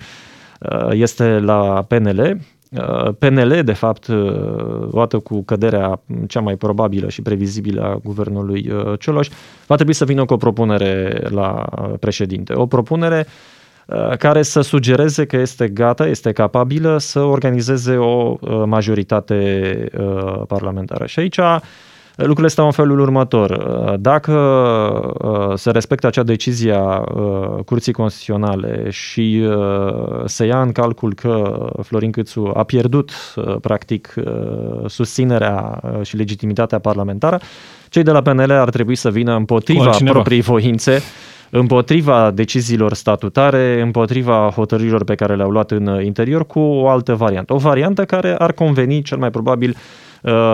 [0.91, 2.39] este la PNL.
[3.19, 4.09] PNL, de fapt,
[4.91, 9.29] odată cu căderea cea mai probabilă și previzibilă a guvernului Cioloș,
[9.67, 11.65] va trebui să vină cu o propunere la
[12.01, 12.53] președinte.
[12.55, 13.56] O propunere uh, Uh,
[14.19, 21.07] care să sugereze că este gata, este capabilă să organizeze o uh, majoritate uh, parlamentară.
[21.07, 21.39] Și aici
[22.17, 23.57] lucrurile stau în felul următor.
[24.01, 24.33] Dacă
[25.57, 26.99] se respectă acea decizie a
[27.65, 29.49] Curții Constituționale și
[30.25, 33.11] se ia în calcul că Florin Câțu a pierdut
[33.61, 34.15] practic
[34.87, 37.41] susținerea și legitimitatea parlamentară,
[37.89, 41.03] cei de la PNL ar trebui să vină împotriva proprii voințe
[41.51, 47.55] împotriva deciziilor statutare, împotriva hotărârilor pe care le-au luat în interior, cu o altă variantă.
[47.55, 50.06] O variantă care ar conveni cel mai probabil uh,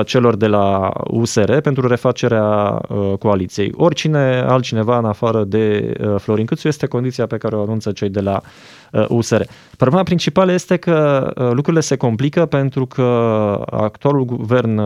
[0.04, 3.72] celor de la USR pentru refacerea uh, coaliției.
[3.76, 8.08] Oricine altcineva în afară de uh, Florin Câțu este condiția pe care o anunță cei
[8.08, 8.40] de la
[9.08, 9.40] USR.
[9.76, 13.02] Problema principală este că lucrurile se complică pentru că
[13.70, 14.82] actualul guvern,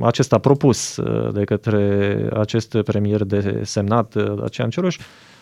[0.00, 0.98] acesta propus
[1.32, 4.96] de către acest premier de semnat, Dacian Cioloș,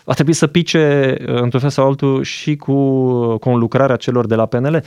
[0.05, 2.75] va trebui să pice într-un fel sau altul și cu
[3.37, 4.83] conlucrarea celor de la PNL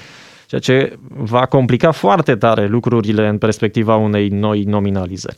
[0.60, 5.36] ceea ce va complica foarte tare lucrurile în perspectiva unei noi nominalizări.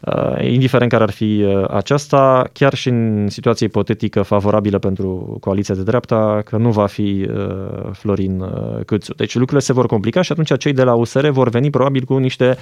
[0.00, 5.74] Uh, indiferent care ar fi uh, aceasta, chiar și în situație ipotetică favorabilă pentru coaliția
[5.74, 8.44] de dreapta, că nu va fi uh, Florin
[8.86, 9.14] Câțu.
[9.14, 12.16] Deci lucrurile se vor complica și atunci cei de la USR vor veni probabil cu
[12.16, 12.56] niște Uh,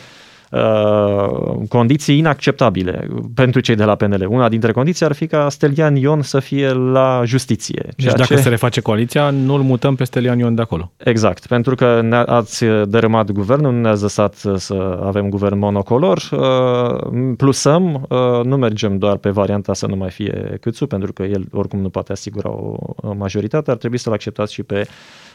[1.69, 4.27] condiții inacceptabile pentru cei de la PNL.
[4.29, 7.83] Una dintre condiții ar fi ca Stelian Ion să fie la justiție.
[7.97, 8.37] Deci dacă ce...
[8.37, 10.93] se reface coaliția, nu-l mutăm pe Stelian Ion de acolo.
[10.97, 18.07] Exact, pentru că ne-ați dărâmat guvernul, nu ne-ați lăsat să avem guvern monocolor, uh, plusăm,
[18.09, 21.81] uh, nu mergem doar pe varianta să nu mai fie câțu, pentru că el oricum
[21.81, 24.89] nu poate asigura o majoritate, ar trebui să-l acceptați și pe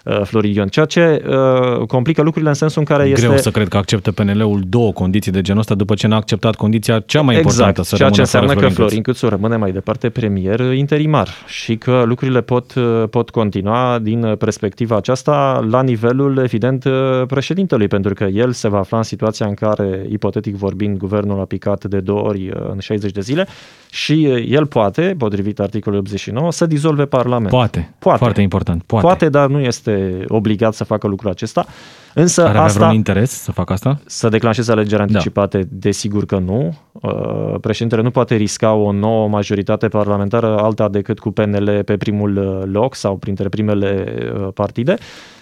[0.03, 3.25] Uh, Floridion, ceea ce uh, complică lucrurile în sensul în care este...
[3.25, 6.55] Greu să cred că acceptă PNL-ul două condiții de genul ăsta după ce n-a acceptat
[6.55, 9.71] condiția cea mai exact, importantă să ceea ce înseamnă Florin că Florin Câțu rămâne mai
[9.71, 16.37] departe premier interimar și că lucrurile pot, uh, pot continua din perspectiva aceasta la nivelul,
[16.37, 16.85] evident,
[17.27, 21.45] președintelui, pentru că el se va afla în situația în care, ipotetic vorbind, guvernul a
[21.45, 23.47] picat de două ori în 60 de zile
[23.89, 27.57] și el poate, potrivit articolului 89, să dizolve Parlamentul.
[27.57, 28.17] Poate, poate.
[28.17, 28.83] foarte important.
[28.83, 29.05] Poate.
[29.05, 31.65] poate, dar nu este este obligat să facă lucrul acesta.
[32.13, 33.99] Însă Are asta, vreun interes să facă asta?
[34.05, 35.03] Să declanșeze alegeri da.
[35.03, 35.67] anticipate, da.
[35.69, 36.77] desigur că nu.
[36.91, 42.37] Uh, președintele nu poate risca o nouă majoritate parlamentară alta decât cu PNL pe primul
[42.37, 44.95] uh, loc sau printre primele uh, partide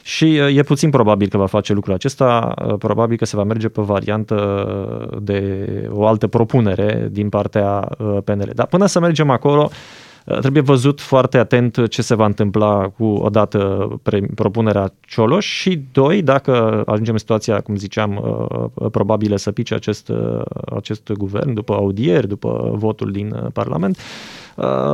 [0.03, 3.81] și e puțin probabil că va face lucrul acesta, probabil că se va merge pe
[3.81, 7.87] variantă de o altă propunere din partea
[8.23, 8.51] PNL.
[8.55, 9.77] Dar până să mergem acolo, Uh,
[10.25, 13.89] trebuie văzut foarte atent ce se va întâmpla cu odată
[14.36, 20.10] propunerea Cioloș și doi, dacă ajungem în situația, cum ziceam, uh, probabilă să pice acest,
[20.10, 20.41] uh,
[20.75, 23.97] acest guvern după audieri, după votul din Parlament,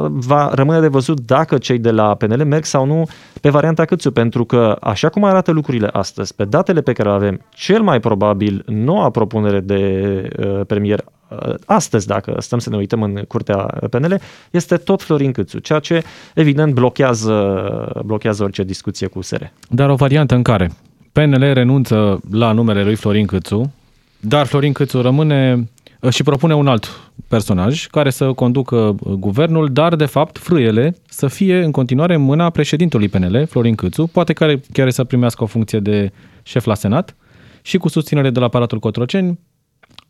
[0.08, 3.08] va rămâne de văzut dacă cei de la PNL merg sau nu
[3.42, 7.16] pe varianta Câțu, pentru că așa cum arată lucrurile astăzi, pe datele pe care le
[7.16, 11.17] avem, cel mai probabil noua propunere de premier Uh,
[11.66, 13.56] astăzi, dacă stăm să ne uităm în curtea
[13.90, 14.20] PNL,
[14.52, 19.44] este tot Florin Câțu, ceea ce evident blochează, blochează orice discuție cu USR.
[19.70, 20.72] Dar o variantă în care
[21.12, 23.74] PNL renunță la numele lui Florin Câțu,
[24.20, 25.70] dar Florin Câțu rămâne
[26.02, 30.96] uh, și propune un alt personaj care să conducă uh, guvernul, dar de fapt frâiele
[31.10, 35.44] să fie în continuare în mâna președintelui PNL, Florin Câțu, poate care chiar să primească
[35.44, 36.12] o funcție de
[36.44, 37.16] șef la Senat
[37.62, 39.40] și cu susținere de la aparatul Cotroceni,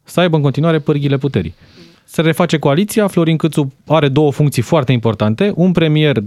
[0.07, 1.53] să aibă în continuare pârghile puterii.
[2.03, 6.23] Se reface coaliția, Florin Câțu are două funcții foarte importante, un premier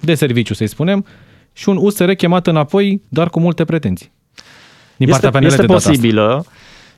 [0.00, 1.06] de serviciu, să-i spunem,
[1.52, 4.12] și un USR chemat înapoi, dar cu multe pretenții.
[4.96, 6.50] Din este, partea PNL este de posibilă, asta.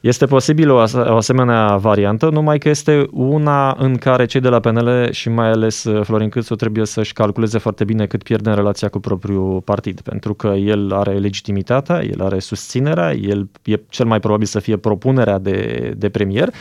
[0.05, 4.61] Este posibil o, o asemenea variantă, numai că este una în care cei de la
[4.61, 8.55] PNL și mai ales uh, Florin Câțu trebuie să-și calculeze foarte bine cât pierde în
[8.55, 14.07] relația cu propriul partid, pentru că el are legitimitatea, el are susținerea, el e cel
[14.07, 16.49] mai probabil să fie propunerea de, de premier.
[16.49, 16.55] Uh,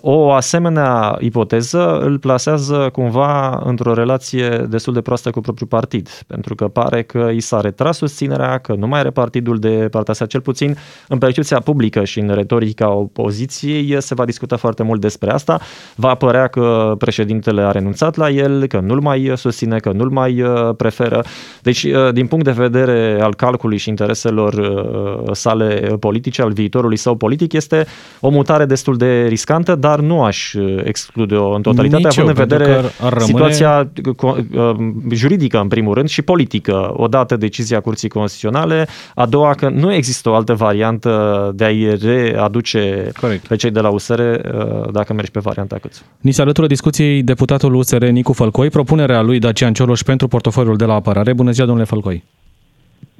[0.00, 6.54] o asemenea ipoteză îl plasează cumva într-o relație destul de proastă cu propriul partid, pentru
[6.54, 10.26] că pare că i s-a retras susținerea, că nu mai are partidul de partea sa,
[10.26, 10.76] cel puțin
[11.08, 15.60] în percepția publică și în retorica opoziției se va discuta foarte mult despre asta.
[15.94, 20.42] Va apărea că președintele a renunțat la el, că nu-l mai susține, că nu-l mai
[20.42, 21.24] uh, preferă.
[21.62, 24.48] Deci, uh, din punct de vedere al calculului și intereselor
[25.32, 27.86] sale politice, al viitorului său politic, este
[28.20, 32.36] o mutare destul de riscantă riscantă, dar nu aș uh, exclude-o în totalitate, Nici având
[32.38, 33.24] eu, în vedere ar, ar rămâne...
[33.24, 33.90] situația
[34.22, 34.76] uh, uh,
[35.10, 36.92] juridică, în primul rând, și politică.
[36.96, 43.10] Odată decizia Curții Constituționale, a doua că nu există o altă variantă de a-i readuce
[43.20, 43.46] Corect.
[43.46, 44.20] pe cei de la USR
[44.92, 46.02] dacă mergi pe varianta câțu.
[46.20, 50.84] Ni se alătură discuției deputatul USR Nicu Fălcoi, propunerea lui Dacian Cioloș pentru portofoliul de
[50.84, 51.32] la apărare.
[51.32, 52.24] Bună ziua, domnule Fălcoi!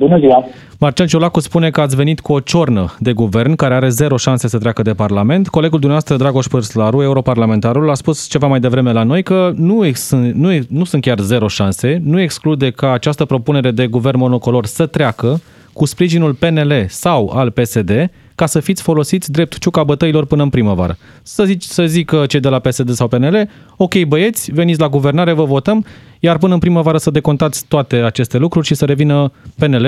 [0.01, 0.45] Bună ziua!
[0.79, 4.49] Marcel Ciolacu spune că ați venit cu o ciornă de guvern care are zero șanse
[4.49, 5.49] să treacă de Parlament.
[5.49, 10.11] Colegul dumneavoastră, Dragoș Părslaru, europarlamentarul, a spus ceva mai devreme la noi că nu, ex,
[10.11, 14.87] nu, nu sunt chiar zero șanse, nu exclude ca această propunere de guvern monocolor să
[14.87, 15.41] treacă
[15.73, 18.11] cu sprijinul PNL sau al PSD,
[18.41, 20.95] ca să fiți folosiți drept ciuca bătăilor până în primăvară.
[21.23, 23.37] Să, zic, să zică cei de la PSD sau PNL,
[23.77, 25.85] ok băieți, veniți la guvernare, vă votăm,
[26.21, 29.87] iar până în primăvară să decontați toate aceste lucruri și să revină PNL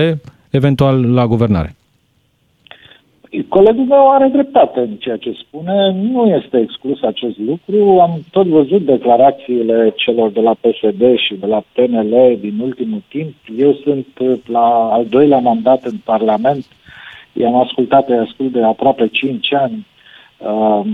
[0.50, 1.74] eventual la guvernare.
[3.48, 5.96] Colegul meu are dreptate în ceea ce spune.
[6.12, 7.98] Nu este exclus acest lucru.
[8.00, 13.34] Am tot văzut declarațiile celor de la PSD și de la PNL din ultimul timp.
[13.58, 14.06] Eu sunt
[14.46, 16.66] la al doilea mandat în Parlament.
[17.32, 19.86] I-am ascultat, i ascult de aproape 5 ani
[20.38, 20.86] uh,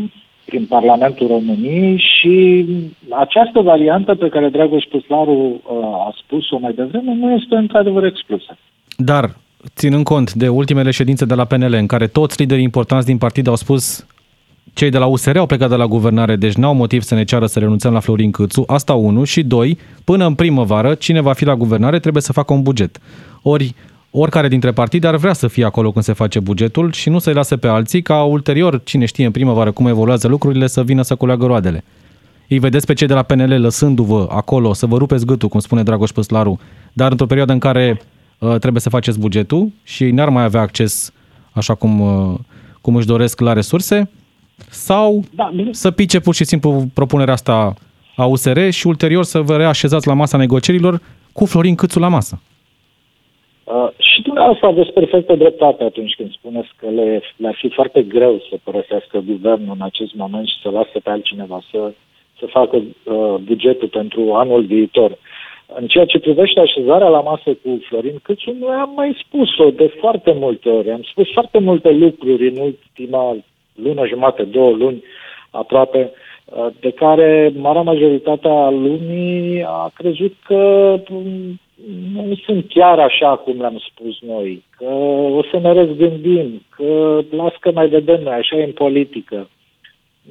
[0.45, 2.67] prin Parlamentul României și
[3.11, 8.57] această variantă pe care Dragoș Păslaru uh, a spus-o mai devreme nu este într-adevăr exclusă.
[8.97, 9.31] Dar
[9.75, 13.47] ținând cont de ultimele ședințe de la PNL, în care toți liderii importanți din partid
[13.47, 14.07] au spus
[14.75, 17.47] cei de la USR au plecat de la guvernare, deci n-au motiv să ne ceară
[17.47, 21.45] să renunțăm la Florin Câțu, asta unu, și doi, până în primăvară, cine va fi
[21.45, 23.01] la guvernare trebuie să facă un buget.
[23.43, 23.75] Ori
[24.11, 27.33] oricare dintre partide ar vrea să fie acolo când se face bugetul și nu să-i
[27.33, 31.15] lase pe alții ca ulterior, cine știe în primăvară cum evoluează lucrurile, să vină să
[31.15, 31.85] culeagă roadele.
[32.49, 35.83] Îi vedeți pe cei de la PNL lăsându-vă acolo să vă rupeți gâtul, cum spune
[35.83, 36.61] Dragoș Păslaru,
[36.93, 38.01] dar într-o perioadă în care
[38.39, 41.13] uh, trebuie să faceți bugetul și ei n-ar mai avea acces
[41.53, 42.39] așa cum, uh,
[42.81, 44.11] cum își doresc la resurse,
[44.71, 47.75] sau da, să pice pur și simplu propunerea asta
[48.17, 51.01] a USR și ulterior să vă reașezați la masa negocierilor
[51.33, 52.41] cu Florin Câțu la masă.
[53.69, 58.43] Uh, și dumneavoastră aveți perfectă dreptate atunci când spuneți că le, le-ar fi foarte greu
[58.51, 61.93] să părăsească guvernul în acest moment și să lasă pe altcineva să,
[62.39, 65.19] să facă uh, bugetul pentru anul viitor.
[65.75, 69.87] În ceea ce privește așezarea la masă cu Florin Câțu, noi am mai spus-o de
[70.01, 70.91] foarte multe ori.
[70.91, 73.37] Am spus foarte multe lucruri în ultima
[73.75, 75.03] lună jumate, două luni
[75.51, 76.11] aproape,
[76.45, 81.61] uh, de care marea majoritatea lumii a crezut că mm,
[82.13, 87.53] nu sunt chiar așa cum le-am spus noi, că o să ne răzgândim, că las
[87.61, 89.49] că mai vedem noi, așa e în politică.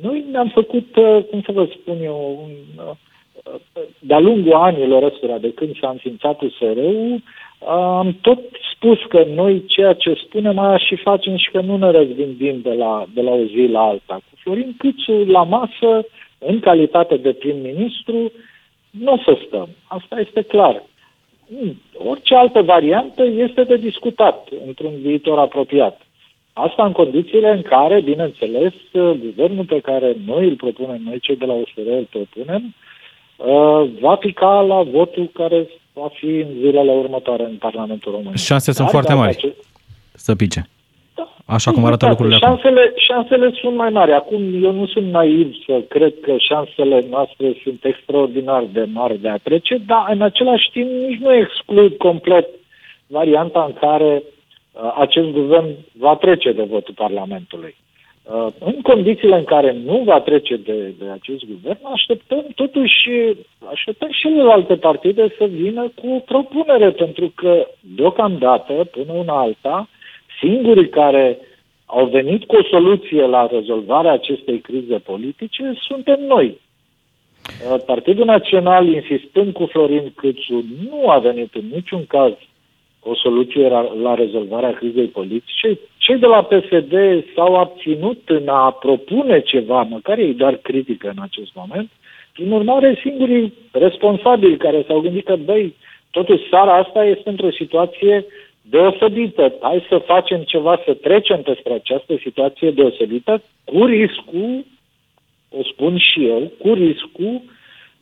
[0.01, 2.95] Noi ne-am făcut, uh, cum să vă spun eu, un, uh,
[3.99, 7.21] de-a lungul anilor ăstora, de când s-a înființat USR-ul,
[7.67, 8.39] am tot
[8.75, 12.73] spus că noi ceea ce spunem aia și facem și că nu ne răzgândim de
[12.73, 14.13] la, de la o zi la alta.
[14.13, 16.05] Cu Florin Câțu la masă,
[16.37, 18.31] în calitate de prim-ministru,
[18.89, 19.69] nu o să stăm.
[19.87, 20.83] Asta este clar.
[21.93, 26.01] Orice altă variantă este de discutat într-un viitor apropiat.
[26.53, 31.45] Asta în condițiile în care, bineînțeles, guvernul pe care noi îl propunem, noi cei de
[31.45, 32.75] la USR îl propunem,
[33.37, 38.35] uh, va pica la votul care va fi în zilele următoare în Parlamentul Român.
[38.35, 39.55] Șanse sunt foarte mari acest...
[40.13, 40.69] să pice.
[41.47, 41.53] Da.
[41.53, 42.93] Așa cum arată lucrurile șansele, acum.
[42.97, 44.11] Șansele sunt mai mari.
[44.11, 49.29] Acum eu nu sunt naiv să cred că șansele noastre sunt extraordinar de mari de
[49.29, 52.47] a trece, dar în același timp nici nu exclud complet
[53.07, 55.67] varianta în care uh, acest guvern
[55.99, 57.75] va trece de votul Parlamentului.
[58.23, 63.09] Uh, în condițiile în care nu va trece de, de acest guvern, așteptăm totuși,
[63.71, 69.87] așteptăm și celelalte partide să vină cu o propunere, pentru că deocamdată, până una alta,
[70.39, 71.37] singurii care
[71.85, 76.59] au venit cu o soluție la rezolvarea acestei crize politice suntem noi.
[77.47, 82.33] Uh, Partidul Național, insistând cu Florin Câțu, nu a venit în niciun caz
[83.09, 85.79] o soluție la, la rezolvarea crizei politice.
[85.97, 86.93] Cei de la PSD
[87.35, 91.89] s-au abținut în a propune ceva, măcar ei doar critică în acest moment.
[92.33, 95.75] Prin urmare, singurii responsabili care s-au gândit că, băi,
[96.11, 98.25] totuși țara asta este într-o situație
[98.69, 99.53] deosebită.
[99.61, 104.65] Hai să facem ceva, să trecem peste această situație deosebită, cu riscul,
[105.49, 107.41] o spun și eu, cu riscul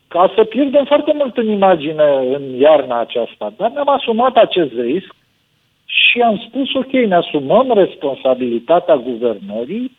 [0.07, 3.53] ca să pierdem foarte mult în imagine în iarna aceasta.
[3.57, 5.15] Dar ne-am asumat acest risc
[5.85, 9.91] și am spus, ok, ne asumăm responsabilitatea guvernării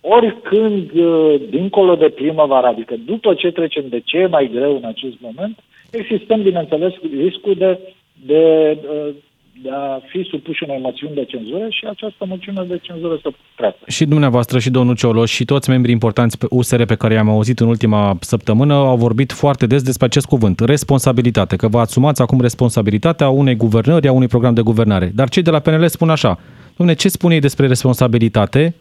[0.00, 4.84] oricând, uh, dincolo de primăvară, adică după ce trecem de ce e mai greu în
[4.84, 5.58] acest moment,
[5.90, 7.78] existăm, bineînțeles, riscul de,
[8.26, 9.14] de uh,
[9.62, 13.76] de a fi supuși unei moțiuni de cenzură și această moțiune de cenzură să treacă.
[13.86, 17.60] Și dumneavoastră și domnul Cioloș și toți membrii importanți pe USR pe care i-am auzit
[17.60, 22.40] în ultima săptămână au vorbit foarte des despre acest cuvânt, responsabilitate, că vă asumați acum
[22.40, 25.12] responsabilitatea unei guvernări, a unui program de guvernare.
[25.14, 26.38] Dar cei de la PNL spun așa,
[26.76, 28.74] domne, ce spune ei despre responsabilitate,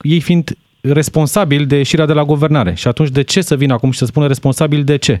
[0.00, 2.74] ei fiind responsabili de ieșirea de la guvernare?
[2.74, 5.20] Și atunci de ce să vină acum și să spună responsabil de ce?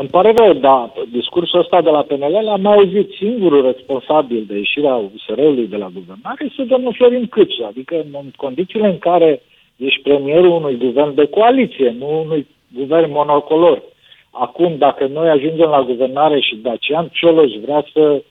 [0.00, 4.94] Îmi pare rău, dar discursul ăsta de la PNL l-am auzit singurul responsabil de ieșirea
[4.94, 9.42] USR-ului de la guvernare este domnul Florin Câțu, adică în condițiile în care
[9.76, 13.82] ești premierul unui guvern de coaliție, nu unui guvern monocolor.
[14.30, 18.22] Acum, dacă noi ajungem la guvernare și Dacian Cioloș vrea să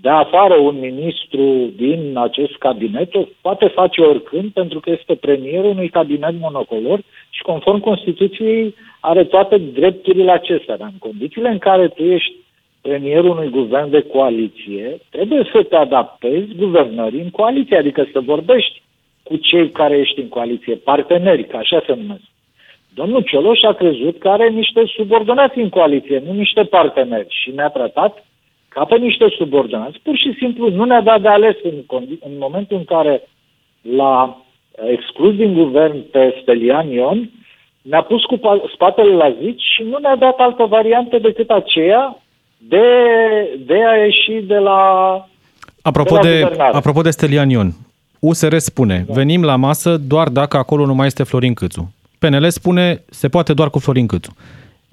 [0.00, 5.70] de afară un ministru din acest cabinet, o poate face oricând, pentru că este premierul
[5.70, 10.76] unui cabinet monocolor și conform Constituției are toate drepturile acestea.
[10.76, 12.34] Dar în condițiile în care tu ești
[12.80, 18.82] premierul unui guvern de coaliție, trebuie să te adaptezi guvernării în coaliție, adică să vorbești
[19.22, 22.22] cu cei care ești în coaliție, parteneri, ca așa se numesc.
[22.94, 27.68] Domnul Cioloș a crezut că are niște subordonați în coaliție, nu niște parteneri și ne-a
[27.68, 28.24] tratat
[28.68, 29.98] ca pe niște subordonați.
[30.02, 31.74] Pur și simplu nu ne-a dat de ales în,
[32.20, 33.22] în momentul în care
[33.82, 34.44] l-a
[34.90, 37.30] exclus din guvern pe Stelian Ion,
[37.90, 38.40] ne-a pus cu
[38.74, 42.22] spatele la zid și nu ne-a dat altă variantă decât aceea
[42.58, 42.86] de,
[43.66, 44.80] de a ieși de la
[45.82, 47.72] Apropo de, de, apropo de Stelian Ion,
[48.18, 49.12] USR spune, da.
[49.12, 51.94] venim la masă doar dacă acolo nu mai este Florin Câțu.
[52.18, 54.36] PNL spune, se poate doar cu Florin Câțu.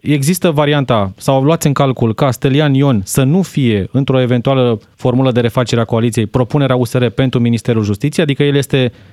[0.02, 5.32] există varianta sau luați în calcul ca Stelian Ion să nu fie într-o eventuală formulă
[5.32, 9.11] de refacere a coaliției propunerea USR pentru Ministerul Justiției, adică el este uh,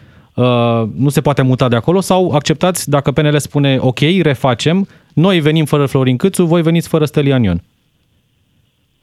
[0.98, 5.64] nu se poate muta de acolo sau acceptați dacă PNL spune ok, refacem, noi venim
[5.64, 7.61] fără Florin Câțu, voi veniți fără Stelian Ion.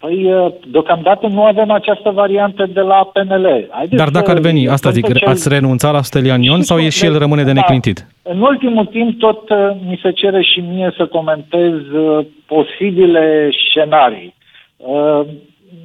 [0.05, 3.67] Păi, uh, deocamdată nu avem această variantă de la PNL.
[3.69, 5.27] Haideți Dar dacă ar veni, asta zic, cel...
[5.27, 7.59] ați renunța la Stelian Ion sau e și el rămâne de da.
[7.59, 8.07] neclintit?
[8.23, 8.31] Da.
[8.31, 14.33] În ultimul timp tot uh, mi se cere și mie să comentez uh, posibile scenarii.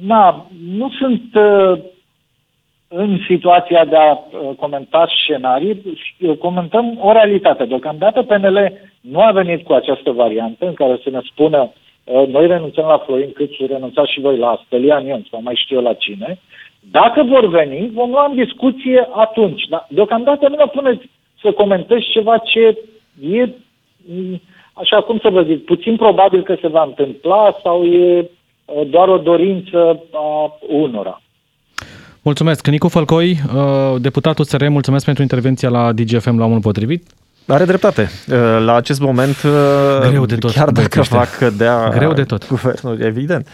[0.07, 0.47] Na,
[0.77, 1.23] nu sunt
[2.93, 4.17] în situația de a
[4.57, 5.81] comenta scenarii,
[6.39, 7.65] comentăm o realitate.
[7.65, 8.71] Deocamdată PNL
[9.01, 11.71] nu a venit cu această variantă în care să ne spună
[12.03, 15.75] Uh, noi renunțăm la Florin Câțu, renunțați și voi la Stelian Ion sau mai știu
[15.75, 16.39] eu la cine.
[16.91, 19.63] Dacă vor veni, vom lua în discuție atunci.
[19.69, 21.09] Dar deocamdată nu mă puneți
[21.41, 22.77] să comentez ceva ce
[23.21, 23.49] e,
[24.73, 28.29] așa cum să vă zic, puțin probabil că se va întâmpla sau e
[28.65, 31.21] uh, doar o dorință a unora.
[32.21, 32.67] Mulțumesc.
[32.67, 37.07] Nicu Fălcoi, uh, deputatul SR, mulțumesc pentru intervenția la DGFM la omul potrivit.
[37.47, 38.09] Are dreptate.
[38.27, 42.47] Uh, la acest moment, uh, Greu de tot, chiar dacă va cădea Greu de tot.
[42.47, 43.47] guvernul, evident,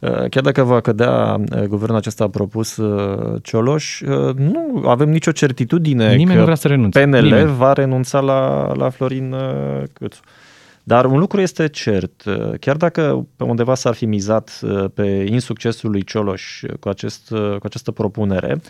[0.00, 2.80] uh, chiar dacă va cădea guvernul acesta propus
[3.42, 4.00] Cioloș,
[4.34, 7.00] nu avem nicio certitudine Nimeni că nu vrea să renunțe.
[7.00, 7.56] PNL Nimeni.
[7.56, 9.34] va renunța la, la Florin
[9.92, 10.20] Câțu.
[10.88, 12.22] Dar un lucru este cert,
[12.60, 14.60] chiar dacă pe undeva s-ar fi mizat
[14.94, 18.60] pe insuccesul lui Cioloș cu, acest, cu această propunere,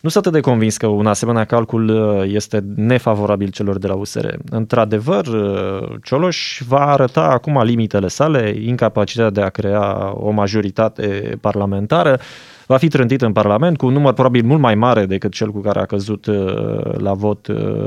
[0.00, 3.94] nu sunt atât de convins că un asemenea calcul uh, este nefavorabil celor de la
[3.94, 4.26] USR.
[4.50, 12.20] Într-adevăr, uh, Cioloș va arăta acum limitele sale, incapacitatea de a crea o majoritate parlamentară,
[12.66, 15.60] va fi trântit în Parlament cu un număr probabil mult mai mare decât cel cu
[15.60, 17.46] care a căzut uh, la vot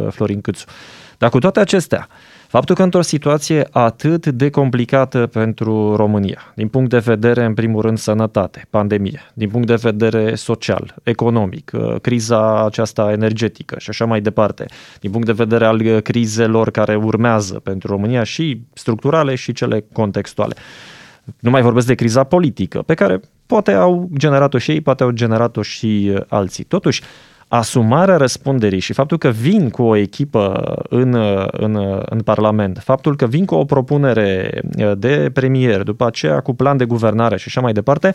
[0.09, 0.65] Florin Câțu.
[1.21, 2.07] Dar cu toate acestea,
[2.47, 7.81] Faptul că într-o situație atât de complicată pentru România, din punct de vedere, în primul
[7.81, 14.05] rând, sănătate, pandemie, din punct de vedere social, economic, uh, criza aceasta energetică și așa
[14.05, 14.65] mai departe,
[14.99, 19.85] din punct de vedere al uh, crizelor care urmează pentru România și structurale și cele
[19.93, 20.55] contextuale.
[21.39, 25.11] Nu mai vorbesc de criza politică, pe care poate au generat-o și ei, poate au
[25.11, 26.63] generat-o și uh, alții.
[26.63, 27.01] Totuși,
[27.53, 31.13] asumarea răspunderii și faptul că vin cu o echipă în,
[31.51, 34.61] în, în Parlament, faptul că vin cu o propunere
[34.97, 38.13] de premier, după aceea cu plan de guvernare și așa mai departe,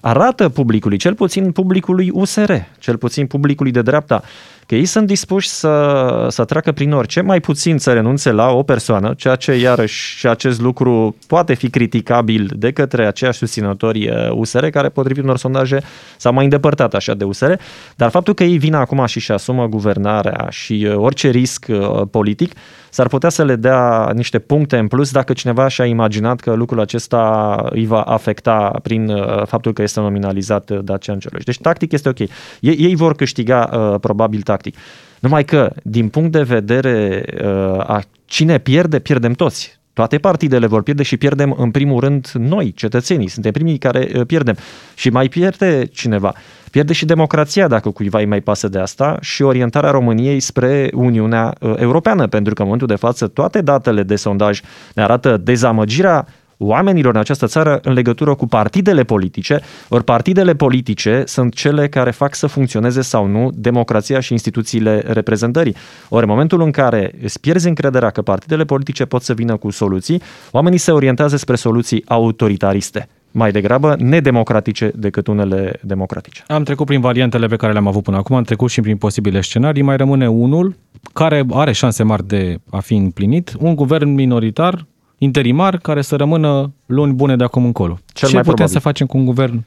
[0.00, 4.22] arată publicului, cel puțin publicului USR, cel puțin publicului de dreapta,
[4.68, 8.62] că ei sunt dispuși să, să treacă prin orice, mai puțin să renunțe la o
[8.62, 14.62] persoană, ceea ce iarăși și acest lucru poate fi criticabil de către aceiași susținători USR,
[14.62, 15.80] uh, care potrivit unor sondaje
[16.16, 17.52] s-au mai îndepărtat așa de USR,
[17.96, 22.02] dar faptul că ei vin acum și și asumă guvernarea și uh, orice risc uh,
[22.10, 22.52] politic,
[22.90, 26.80] s-ar putea să le dea niște puncte în plus dacă cineva și-a imaginat că lucrul
[26.80, 29.12] acesta îi va afecta prin
[29.44, 31.42] faptul că este nominalizat Dacian Cioloș.
[31.44, 32.18] Deci tactic este ok.
[32.18, 32.28] Ei,
[32.60, 33.64] ei vor câștiga
[34.00, 34.74] probabil tactic practic.
[35.20, 39.76] Numai că, din punct de vedere uh, a cine pierde, pierdem toți.
[39.92, 43.28] Toate partidele vor pierde și pierdem în primul rând noi, cetățenii.
[43.28, 44.56] Suntem primii care uh, pierdem.
[44.94, 46.34] Și mai pierde cineva.
[46.70, 51.54] Pierde și democrația dacă cuiva îi mai pasă de asta și orientarea României spre Uniunea
[51.60, 54.60] uh, Europeană, pentru că în momentul de față toate datele de sondaj
[54.94, 56.26] ne arată dezamăgirea
[56.58, 62.10] oamenilor în această țară în legătură cu partidele politice, ori partidele politice sunt cele care
[62.10, 65.76] fac să funcționeze sau nu democrația și instituțiile reprezentării.
[66.08, 69.70] Ori în momentul în care îți pierzi încrederea că partidele politice pot să vină cu
[69.70, 76.44] soluții, oamenii se orientează spre soluții autoritariste mai degrabă nedemocratice decât unele democratice.
[76.46, 79.40] Am trecut prin variantele pe care le-am avut până acum, am trecut și prin posibile
[79.40, 80.76] scenarii, mai rămâne unul
[81.12, 84.86] care are șanse mari de a fi împlinit, un guvern minoritar
[85.18, 87.98] interimar care să rămână luni bune de acum încolo.
[88.12, 88.74] Cel Ce mai putem probabil.
[88.74, 89.64] să facem cu un guvern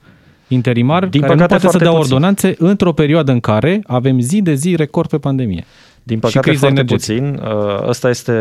[0.48, 2.02] interimar Din care nu poate să dea puțin.
[2.02, 5.66] ordonanțe într-o perioadă în care avem zi de zi record pe pandemie?
[6.04, 7.22] Din păcate, foarte energetică.
[7.24, 7.42] puțin.
[7.44, 8.32] Uh, ăsta este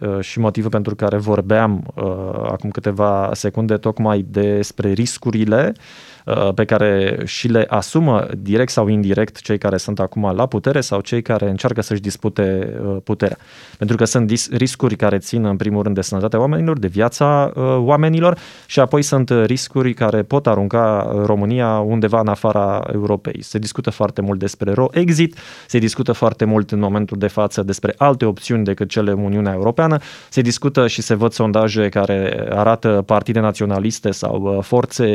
[0.00, 2.04] uh, și motivul pentru care vorbeam uh,
[2.50, 6.17] acum câteva secunde tocmai despre riscurile Uh,
[6.54, 11.00] pe care și le asumă direct sau indirect cei care sunt acum la putere sau
[11.00, 13.36] cei care încearcă să-și dispute uh, puterea.
[13.78, 17.62] Pentru că sunt riscuri care țin în primul rând de sănătatea oamenilor, de viața uh,
[17.78, 23.42] oamenilor și apoi sunt riscuri care pot arunca România undeva în afara Europei.
[23.42, 27.94] Se discută foarte mult despre exit, se discută foarte mult în momentul de față despre
[27.96, 29.98] alte opțiuni decât cele în Uniunea Europeană,
[30.28, 35.06] se discută și se văd sondaje care arată partide naționaliste sau forțe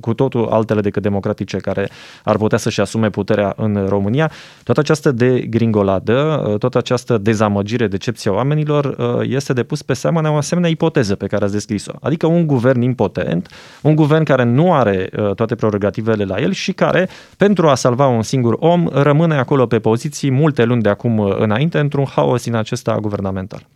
[0.00, 1.88] cu totul pentru altele decât democratice care
[2.24, 4.30] ar putea să-și asume puterea în România.
[4.62, 11.14] Toată această degringoladă, toată această dezamăgire, decepția oamenilor este depus pe seama o asemenea ipoteză
[11.14, 11.92] pe care ați descris-o.
[12.00, 13.48] Adică un guvern impotent,
[13.82, 18.22] un guvern care nu are toate prerogativele la el și care, pentru a salva un
[18.22, 22.98] singur om, rămâne acolo pe poziții multe luni de acum înainte, într-un haos în acesta
[23.00, 23.66] guvernamental.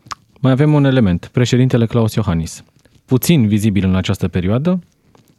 [0.40, 2.64] Mai avem un element, președintele Claus Iohannis.
[3.04, 4.78] Puțin vizibil în această perioadă,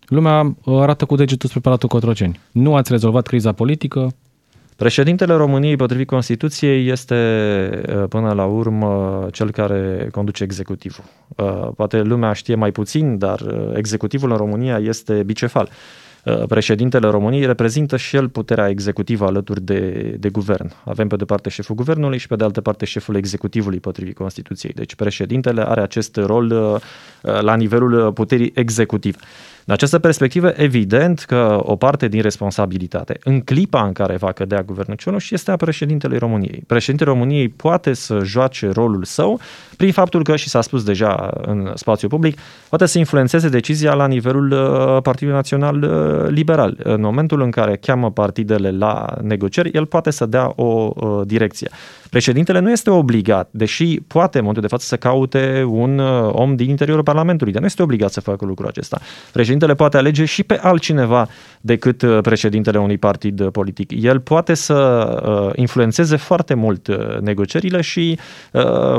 [0.06, 2.40] lumea arată cu degetul spre Palatul Cotroceni.
[2.52, 4.14] Nu ați rezolvat criza politică,
[4.76, 7.16] Președintele României, potrivit Constituției, este
[8.10, 11.04] până la urmă cel care conduce executivul.
[11.76, 13.40] Poate lumea știe mai puțin, dar
[13.76, 15.70] executivul în România este bicefal.
[16.26, 19.80] Uh, președintele României reprezintă și el puterea executivă alături de,
[20.20, 20.72] de guvern.
[20.86, 24.72] Avem pe de parte șeful guvernului și pe de altă parte șeful executivului potrivit Constituției.
[24.74, 26.82] Deci președintele are acest rol uh,
[27.42, 29.18] la nivelul puterii executive.
[29.68, 34.62] În această perspectivă, evident că o parte din responsabilitate, în clipa în care va cădea
[34.62, 36.64] guvernul Cioloș, este a președintelui României.
[36.68, 39.40] Președintele României poate să joace rolul său
[39.78, 42.40] prin faptul că, și s-a spus deja în spațiu public,
[42.70, 46.78] poate să influențeze decizia la nivelul uh, Partidului Național uh, Liberal.
[46.84, 51.70] În momentul în care cheamă partidele la negocieri, el poate să dea o uh, direcție.
[52.16, 56.00] Președintele nu este obligat, deși poate în momentul de față să caute un
[56.32, 59.00] om din interiorul Parlamentului, dar nu este obligat să facă lucrul acesta.
[59.32, 61.28] Președintele poate alege și pe altcineva
[61.62, 63.92] decât președintele unui partid politic.
[64.04, 66.88] El poate să influențeze foarte mult
[67.22, 68.20] negocierile și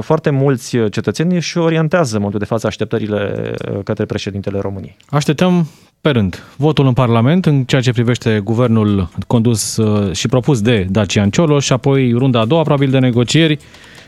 [0.01, 3.55] foarte mulți cetățeni își orientează în momentul de față așteptările
[3.85, 4.97] către președintele României.
[5.09, 5.67] Așteptăm
[6.01, 9.79] pe rând votul în Parlament în ceea ce privește guvernul condus
[10.13, 13.59] și propus de Dacian Cioloș și apoi runda a doua probabil de negocieri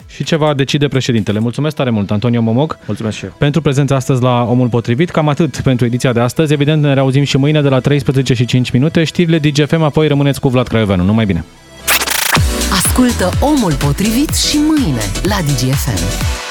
[0.06, 1.38] și ce va decide președintele.
[1.38, 2.78] Mulțumesc tare mult, Antonio Momoc.
[2.86, 3.34] Mulțumesc și eu.
[3.38, 5.10] Pentru prezența astăzi la Omul Potrivit.
[5.10, 6.52] Cam atât pentru ediția de astăzi.
[6.52, 9.04] Evident, ne reauzim și mâine de la 13 și 5 minute.
[9.04, 11.04] Știrile DGFM, apoi rămâneți cu Vlad Craioveanu.
[11.04, 11.44] Numai bine!
[12.72, 16.47] Ascultă Omul Potrivit și mâine la DGFM.